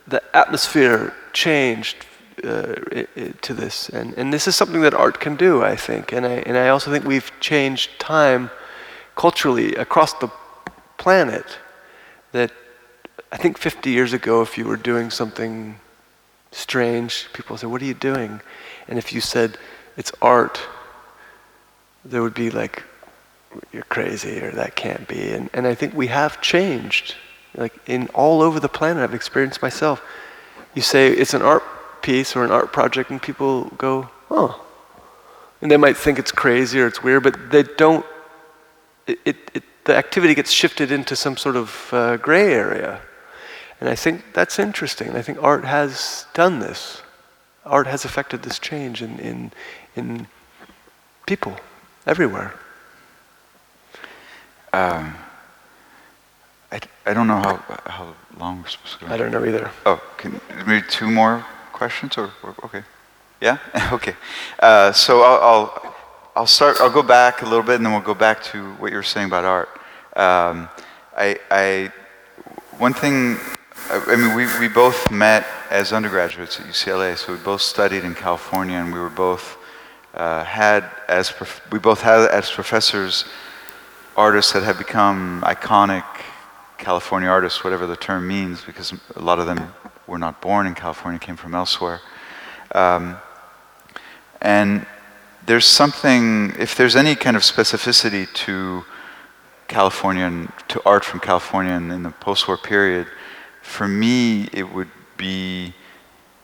[0.07, 1.97] the atmosphere changed
[2.45, 5.77] uh, i i to this, and and this is something that art can do, I
[5.77, 6.13] think.
[6.13, 8.51] And I and I also think we've changed time
[9.15, 10.29] culturally across the
[10.97, 11.59] planet.
[12.33, 12.51] That
[13.33, 15.79] I think 50 years ago, if you were doing something
[16.53, 18.41] strange, people say, "What are you doing?"
[18.89, 19.59] And if you said
[19.97, 20.61] it's art,
[22.05, 22.83] there would be like,
[23.73, 27.15] "You're crazy," or "That can't be." And and I think we have changed,
[27.55, 29.03] like in all over the planet.
[29.03, 30.03] I've experienced myself.
[30.75, 31.65] You say it's an art
[32.03, 34.65] piece or an art project, and people go, "Oh,"
[35.61, 38.05] and they might think it's crazy or it's weird, but they don't.
[39.07, 43.01] It, it, it the activity gets shifted into some sort of uh, gray area.
[43.81, 45.11] And I think that's interesting.
[45.11, 47.03] I think art has done this.
[47.65, 49.53] Art has affected this change in, in,
[49.95, 50.27] in
[51.27, 51.57] people
[52.07, 52.55] everywhere.
[54.73, 55.15] Um,
[56.73, 57.57] I, I don't know how,
[57.87, 59.13] how long we're supposed to go.
[59.13, 59.71] I don't know either.
[59.85, 62.83] Oh, can, maybe two more questions or, or- okay.
[63.41, 63.59] Yeah?
[63.93, 64.15] okay.
[64.59, 65.95] Uh, so I'll, I'll,
[66.35, 68.91] I'll start, I'll go back a little bit and then we'll go back to what
[68.91, 69.69] you were saying about art.
[70.17, 70.69] Um,
[71.17, 71.93] I, I,
[72.79, 73.37] one thing,
[73.89, 78.17] I, mean, we, we both met as undergraduates at UCLA, so we both studied in
[78.17, 79.59] California and we were both
[80.13, 81.33] uh, had as
[81.71, 83.27] we both had as professors
[84.17, 86.05] artists that have become iconic
[86.79, 89.73] California artists, whatever the term means, because a lot of them
[90.09, 92.01] were not born in California, came from elsewhere.
[92.75, 93.19] Um,
[94.41, 94.85] and
[95.47, 98.85] there's something, if there's any kind of specificity to
[99.69, 103.07] California and to art from California and in the post-war period,
[103.67, 105.75] for me it would be,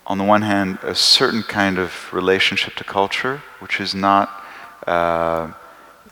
[0.05, 4.43] on the one hand, a certain kind of relationship to culture, which is not
[4.85, 5.51] uh,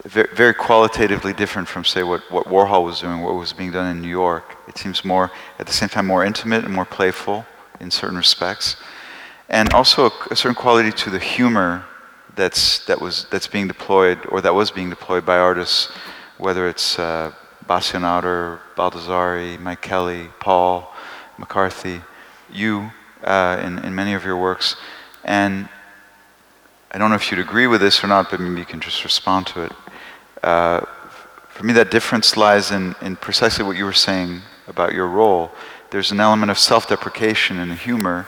[0.06, 3.88] very, very qualitatively different from, say, what, what Warhol was doing, what was being done
[3.88, 4.56] in New York.
[4.68, 7.46] It seems more, at the same time, more intimate and more playful
[7.80, 8.78] in certain respects,
[9.50, 11.86] and also a, a certain quality to the humor
[12.36, 15.92] that's that was that's being deployed or that was being deployed by artists,
[16.38, 17.32] whether it's uh,
[17.68, 20.91] Bassionato, Baldessari, Mike Kelley, Paul,
[21.42, 22.02] McCarthy,
[22.50, 22.92] you
[23.24, 24.78] uh, in in many of your works,
[25.24, 25.68] and
[26.94, 29.04] I don't know if you'd agree with this or not, but maybe you can just
[29.04, 29.72] respond to it.
[30.44, 30.82] Uh,
[31.50, 35.52] for me, that difference lies in, in precisely what you were saying about your role.
[35.92, 38.24] There's an element of self-deprecation and humor,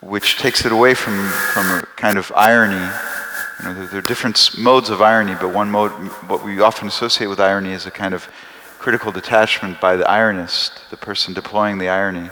[0.00, 2.86] which takes it away from, from a kind of irony.
[3.58, 5.90] You know, there, there are different modes of irony, but one mode,
[6.28, 8.28] what we often associate with irony, is a kind of
[8.82, 12.30] critical detachment by the ironist, the person deploying the irony.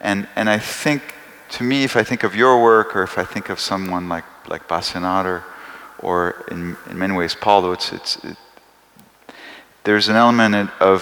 [0.00, 1.02] And, and I think,
[1.50, 4.24] to me, if I think of your work, or if I think of someone like,
[4.48, 5.42] like Bassionato,
[5.98, 8.36] or in, in many ways Paul, though it's, it's, it,
[9.84, 11.00] there's an element of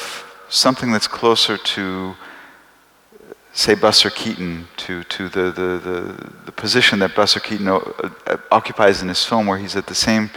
[0.48, 2.14] something that's closer to,
[3.52, 7.94] say, Buster Keaton, to, to the, the, the, the position that Buster Keaton o-
[8.26, 10.30] uh, occupies in his film, where he's at the same,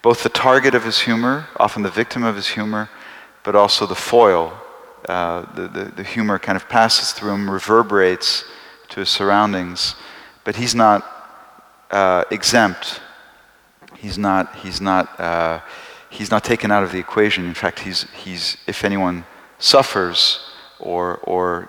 [0.00, 2.88] both the target of his humor, often the victim of his humor,
[3.44, 4.52] but also the foil.
[5.08, 8.44] Uh, the, the, the humor kind of passes through him, reverberates
[8.88, 9.94] to his surroundings,
[10.44, 11.04] but he's not
[11.90, 13.00] uh, exempt.
[13.98, 15.60] He's not, he's, not, uh,
[16.10, 17.44] he's not taken out of the equation.
[17.46, 19.24] In fact, he's, he's, if anyone
[19.58, 20.40] suffers
[20.80, 21.68] or, or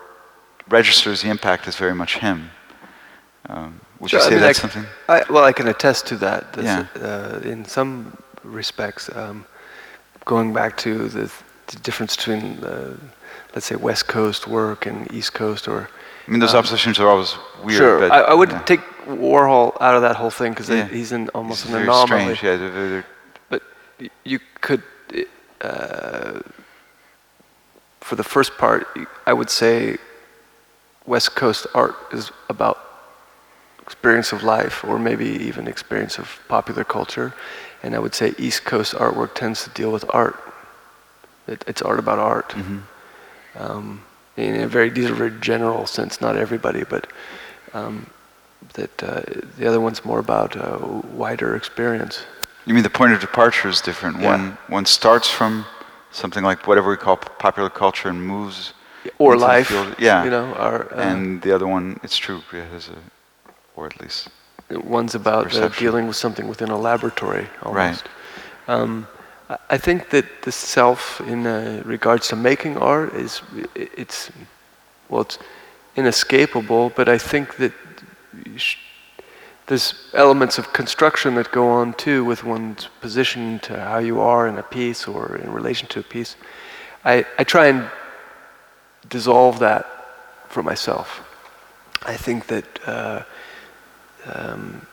[0.70, 2.50] registers the impact, is very much him.
[3.48, 4.86] Um, would Sure, you I say mean, that's I something?
[5.08, 6.54] I, well, I can attest to that.
[6.54, 6.88] This, Yeah.
[7.02, 9.46] uh, in some respects, um,
[10.26, 11.32] going back to the,
[11.68, 12.96] the difference between, uh,
[13.54, 15.90] let's say, West Coast work and East Coast, or
[16.28, 17.78] I mean, those um, oppositions are always weird.
[17.78, 18.62] sure, but, I, I would yeah.
[18.64, 20.88] take Warhol out of that whole thing because Yeah.
[20.88, 22.36] he's an almost It's an very anomaly.
[22.36, 22.62] strange.
[22.62, 23.02] Yeah,
[23.50, 23.62] But
[24.24, 24.82] you could,
[25.62, 26.40] uh,
[28.02, 28.88] for the first part,
[29.26, 29.98] I would say
[31.06, 32.78] West Coast art is about
[33.82, 37.34] experience of life or maybe even experience of popular culture.
[37.84, 40.36] And I would say East Coast artwork tends to deal with art.
[41.48, 42.50] It, it's art about art.
[42.50, 42.82] mhm.
[43.56, 44.02] Um,
[44.38, 47.08] in a very, these are very general sense, not everybody, but
[47.74, 48.06] um,
[48.74, 49.22] that uh,
[49.58, 50.78] the other one's more about uh,
[51.14, 52.26] wider experience.
[52.66, 54.20] You mean the point of departure is different?
[54.20, 54.32] Yeah.
[54.32, 55.66] One one starts from
[56.12, 58.74] something like whatever we call popular culture and moves
[59.20, 59.68] or life.
[59.68, 60.24] field- yeah.
[60.24, 62.98] you know, our, uh, and the other one, it's true, yeah, has a,
[63.76, 64.30] or at least
[64.70, 67.84] one's about uh, dealing with something within a laboratory Right.
[67.86, 68.06] almost.
[68.68, 69.08] Um,
[69.70, 73.42] I- think that the self, in uh, regards to making art, is
[73.76, 74.32] it's
[75.10, 75.38] well, it's
[75.96, 76.92] inescapable.
[76.96, 77.74] But I think that
[79.68, 84.48] there's elements of construction that go on too with one's position to how you are
[84.48, 86.36] in a piece or in relation to a piece.
[87.04, 87.90] I, I try and
[89.10, 89.86] dissolve that
[90.50, 91.22] for myself.
[92.06, 93.24] I think that uh,
[94.32, 94.86] um,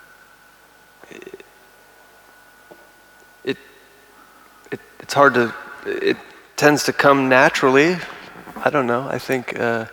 [3.45, 3.59] it,
[4.71, 6.17] it it's hard to it
[6.57, 7.97] tends to come naturally.
[8.65, 9.09] I don't know.
[9.09, 9.87] I think uh,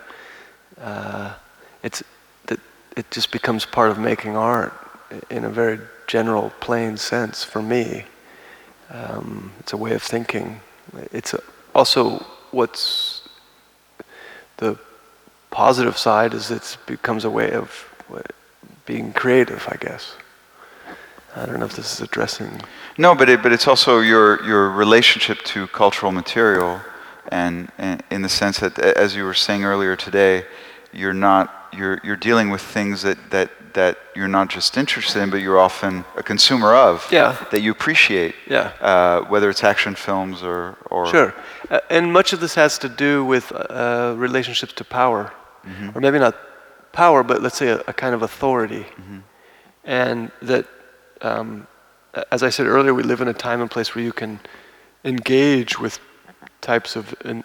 [0.80, 1.34] uh,
[1.82, 2.02] it's
[2.46, 2.60] that
[2.96, 4.72] it just becomes part of making art
[5.30, 8.04] in a very general, plain sense for me.
[8.90, 10.60] Um, it's a way of thinking.
[11.12, 11.42] It's a,
[11.74, 13.28] also what's
[14.56, 14.78] the
[15.50, 18.22] positive side is it becomes a way of uh,
[18.86, 20.14] being creative, I guess.
[21.36, 22.60] I don't know if this is addressing.
[23.00, 26.80] No, but it, but it's also your your relationship to cultural material,
[27.28, 30.44] and, and in the sense that, as you were saying earlier today,
[30.92, 35.30] you're not you're you're dealing with things that that that you're not just interested in,
[35.30, 37.08] but you're often a consumer of.
[37.10, 37.36] Yeah.
[37.50, 38.34] That you appreciate.
[38.46, 38.72] Yeah.
[38.80, 41.06] Uh, whether it's action films or or.
[41.06, 41.32] Sure.
[41.70, 45.32] Uh, and much of this has to do with uh, relationships to power.
[45.94, 46.34] Or maybe not
[46.92, 48.84] power, but let's say a, a kind of authority.
[49.84, 50.64] And that,
[51.22, 51.66] um,
[52.30, 54.40] as I said earlier, we live in a time and place where you can
[55.04, 55.98] engage with
[56.60, 57.44] types of in,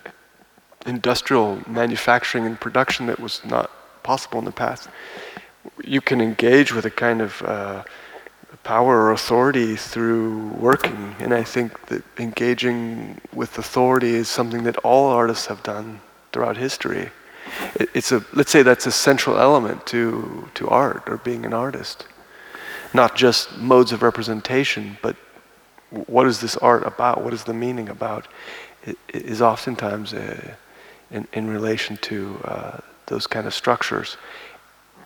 [0.86, 3.72] industrial manufacturing and production that was not
[4.04, 4.90] possible in the past.
[5.84, 7.84] You can engage with a kind of uh,
[8.64, 14.78] power or authority through working, and I think that engaging with authority is something that
[14.78, 16.02] all artists have done
[16.32, 17.10] throughout history.
[17.76, 21.54] It, it's a let's say that's a central element to to art or being an
[21.54, 22.08] artist,
[22.94, 25.16] not just modes of representation, but
[25.90, 27.24] what is this art about?
[27.24, 28.28] What is the meaning about?
[28.84, 30.56] It, is oftentimes uh,
[31.12, 32.78] in, in relation to uh,
[33.08, 34.18] those kind of structures.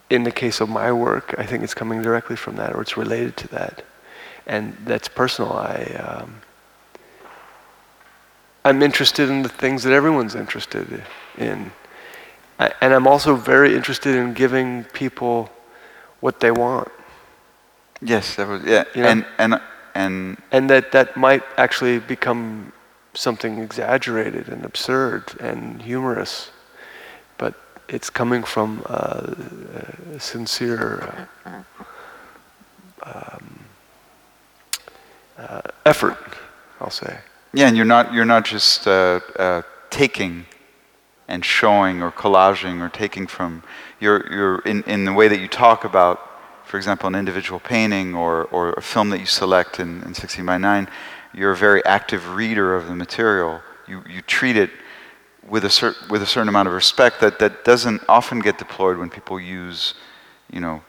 [0.10, 2.98] In the case of my work, I think it's coming directly from that, or it's
[2.98, 3.84] related to that,
[4.48, 5.54] and that's personal.
[5.54, 6.42] I um,
[8.66, 11.04] I'm interested in the things that everyone's interested
[11.38, 11.72] in,
[12.60, 15.50] I, and I'm also very interested in giving people
[16.20, 16.90] what they want.
[18.02, 19.10] Yes, that was yeah, You know?
[19.10, 19.62] and and
[19.96, 22.72] and and that that might actually become
[23.14, 26.52] something exaggerated and absurd and humorous,
[27.38, 27.54] but
[27.88, 29.34] it's coming from uh,
[30.16, 31.64] a sincere uh,
[33.04, 33.60] um,
[35.38, 36.18] uh, effort,
[36.80, 37.20] I'll say.
[37.54, 40.46] yeah, and you're not you're not just uh, uh, taking
[41.28, 43.64] and showing or collaging or taking from
[44.00, 46.29] you're you're in in the way that you talk about,
[46.70, 50.46] for example, an individual painting or or a film that you select in in 16
[50.46, 50.88] by 9
[51.34, 53.62] you're a very active reader of the material.
[53.88, 54.72] You, you treat it
[55.48, 58.98] with a, cer- with a certain amount of respect that, that doesn't often get deployed
[58.98, 59.94] when people use,
[60.52, 60.84] you know,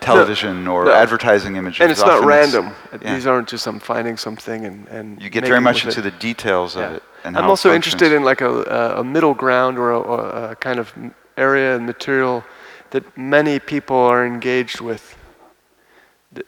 [0.00, 0.92] television or no.
[0.92, 1.80] advertising images.
[1.80, 2.74] And it's not Often random.
[3.02, 3.14] yeah.
[3.14, 6.02] These aren't just I'm finding something and, and you get very much into it.
[6.02, 7.02] the details of it.
[7.24, 10.56] And I'm also interested in like a, a, a middle ground or a, or a
[10.56, 10.94] kind of
[11.36, 12.44] area and material
[12.90, 15.17] that many people are engaged with,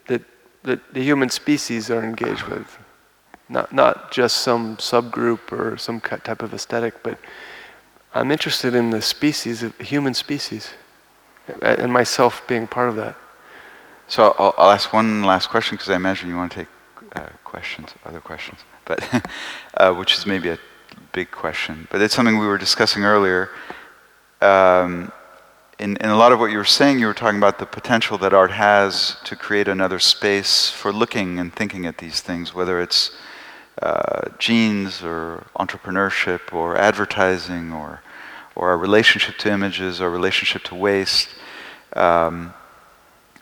[0.06, 0.22] that,
[0.62, 2.78] that, the human species are engaged with.
[3.48, 7.18] Not, not just some subgroup or some type of aesthetic, but
[8.14, 10.70] I'm interested in the species, of human species,
[11.62, 13.16] and myself being part of that.
[14.08, 16.68] So I'll, I'll ask one last question because I imagine you want to take
[17.14, 19.24] uh, questions, other questions, but
[19.76, 20.58] uh, which is maybe a
[21.12, 21.86] big question.
[21.90, 23.50] But it's something we were discussing earlier.
[24.40, 25.12] Um,
[25.80, 28.18] in, in a lot of what you were saying, you were talking about the potential
[28.18, 32.82] that art has to create another space for looking and thinking at these things, whether
[32.82, 33.16] it's
[33.80, 38.02] uh, jeans or entrepreneurship or advertising or,
[38.54, 41.30] or our relationship to images or relationship to waste.
[41.94, 42.52] Um,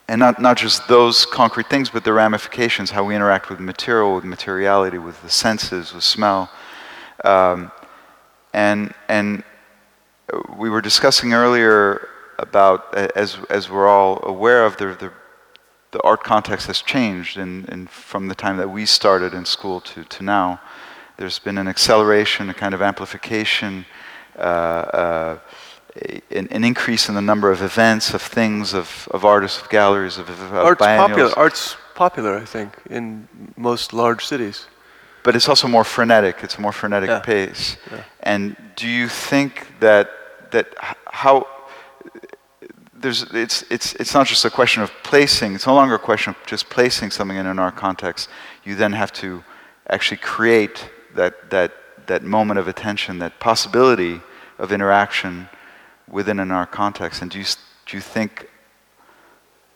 [0.06, 4.14] and not, not just those concrete things, but the ramifications, how we interact with material,
[4.14, 6.48] with materiality, with the senses, with smell.
[7.24, 7.72] Um,
[8.52, 9.42] and, and
[10.56, 12.08] we were discussing earlier
[12.38, 15.12] about, as, as we're all aware of, the, the,
[15.90, 19.80] the art context has changed in, in, from the time that we started in school
[19.80, 20.60] to, to now.
[21.16, 23.86] There's been an acceleration, a kind of amplification,
[24.36, 25.38] uh, uh,
[26.30, 30.16] an, an, increase in the number of events, of things, of, of artists, of galleries,
[30.18, 31.08] of, of Art's biennials.
[31.08, 31.38] popular.
[31.38, 33.26] Art's popular, I think, in
[33.56, 34.66] most large cities.
[35.24, 36.36] But it's also more frenetic.
[36.44, 37.18] It's a more frenetic Yeah.
[37.18, 37.76] pace.
[37.90, 38.04] Yeah.
[38.20, 40.10] And do you think that
[40.52, 40.66] that
[41.06, 41.46] how
[43.00, 45.54] there's it's it's it's not just a question of placing.
[45.54, 48.28] It's no longer a question of just placing something in an art context.
[48.64, 49.42] You then have to
[49.88, 51.72] actually create that that
[52.06, 54.20] that moment of attention, that possibility
[54.58, 55.48] of interaction
[56.08, 57.22] within an art context.
[57.22, 57.44] And do you
[57.86, 58.48] do you think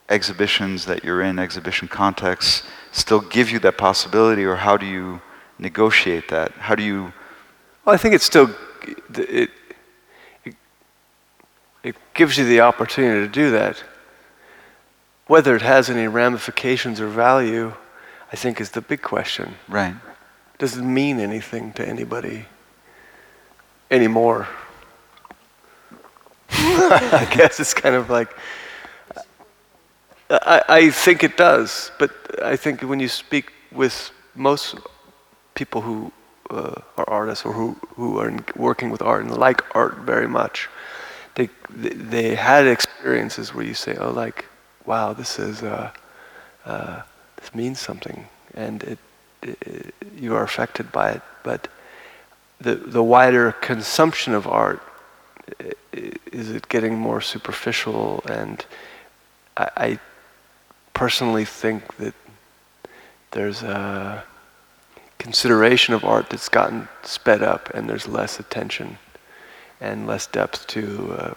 [0.09, 5.21] exhibitions that you're in, exhibition contexts, still give you that possibility, or how do you
[5.59, 6.53] negotiate that?
[6.53, 7.13] How do you
[7.85, 8.51] Well, I think it still
[9.15, 9.51] it
[11.83, 13.83] it gives you the opportunity to do that.
[15.27, 17.75] Whether it has any ramifications or value,
[18.33, 19.55] I think is the big question.
[19.69, 19.95] right?
[20.59, 22.47] Does it mean anything to anybody
[23.91, 24.49] anymore?
[26.51, 28.29] I guess it's kind of like
[30.33, 32.11] I, I think it does, but
[32.43, 34.77] I think when you speak with most
[35.55, 36.13] people who
[36.51, 40.29] uh, are artists or who, who are in- working with art and like art very
[40.29, 40.69] much,
[41.35, 44.45] they, they had experiences where you say, oh, like,
[44.85, 45.91] wow, this is uh,
[46.65, 47.03] uh,
[47.37, 48.99] this means something, and it,
[49.43, 51.23] it you are affected by it.
[51.43, 51.69] But
[52.61, 54.83] the the wider consumption of art
[55.93, 58.23] is it getting more superficial?
[58.29, 58.65] And
[59.57, 59.99] I, I
[60.95, 62.15] personally think that
[63.33, 64.25] there's a
[65.19, 68.99] consideration of art that's gotten sped up and there's less attention
[69.83, 71.35] and less depth to uh,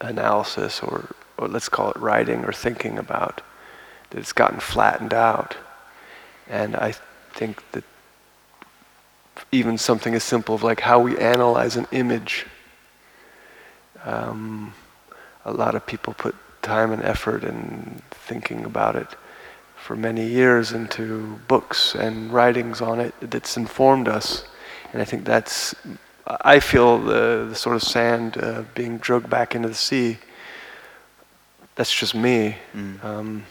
[0.00, 3.40] analysis or, or let's call it writing or thinking about
[4.10, 5.56] that it's gotten flattened out
[6.48, 6.92] and i
[7.32, 7.84] think that
[9.50, 12.46] even something as simple of like how we analyze an image
[14.04, 14.74] um,
[15.44, 19.08] a lot of people put time and effort in thinking about it
[19.76, 24.44] for many years into books and writings on it that's informed us.
[24.92, 25.74] And I think that's,
[26.26, 30.18] I feel the, the sort of sand uh, being drugged back into the sea.
[31.74, 32.56] That's just me.
[32.76, 33.04] Mm.
[33.04, 33.44] Um,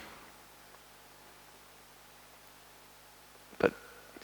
[3.59, 3.73] but,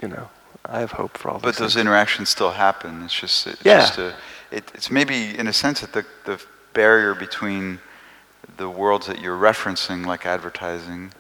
[0.01, 0.29] you know,
[0.65, 1.81] I have hope for all But those things.
[1.81, 3.03] interactions still happen.
[3.03, 3.79] It's just, it's Yeah.
[3.79, 4.15] just a,
[4.51, 6.41] it, it's maybe in a sense that the, the
[6.73, 7.79] barrier between
[8.55, 11.11] the worlds that you're referencing, like advertising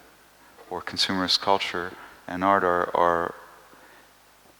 [0.69, 1.91] or consumerist culture
[2.27, 3.35] and art, are, are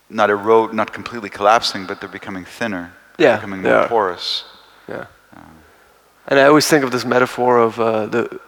[0.10, 2.94] not erode, not completely collapsing, but they're becoming thinner.
[3.18, 3.88] Yeah, becoming more are.
[3.88, 4.46] porous.
[4.88, 5.08] Yeah.
[6.28, 8.40] And I always think of this metaphor of uh, the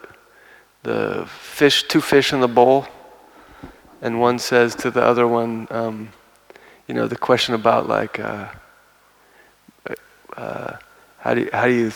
[0.82, 2.86] the fish, two fish in the bowl,
[4.02, 6.10] and one says to the other one, um,
[6.86, 8.48] you know, the question about like, uh,
[10.36, 10.76] uh,
[11.18, 11.92] how do you, how do you,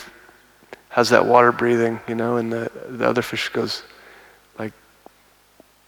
[0.88, 2.36] how's that water breathing, you know?
[2.36, 3.82] And the the other fish goes,
[4.58, 4.72] like,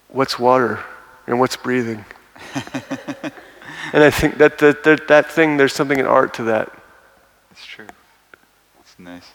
[0.09, 0.83] what's water
[1.27, 2.05] and what's breathing?
[3.93, 6.73] and I think that that that, that thing, there's something in art to that.
[7.51, 7.87] It's true.
[8.81, 9.31] It's nice.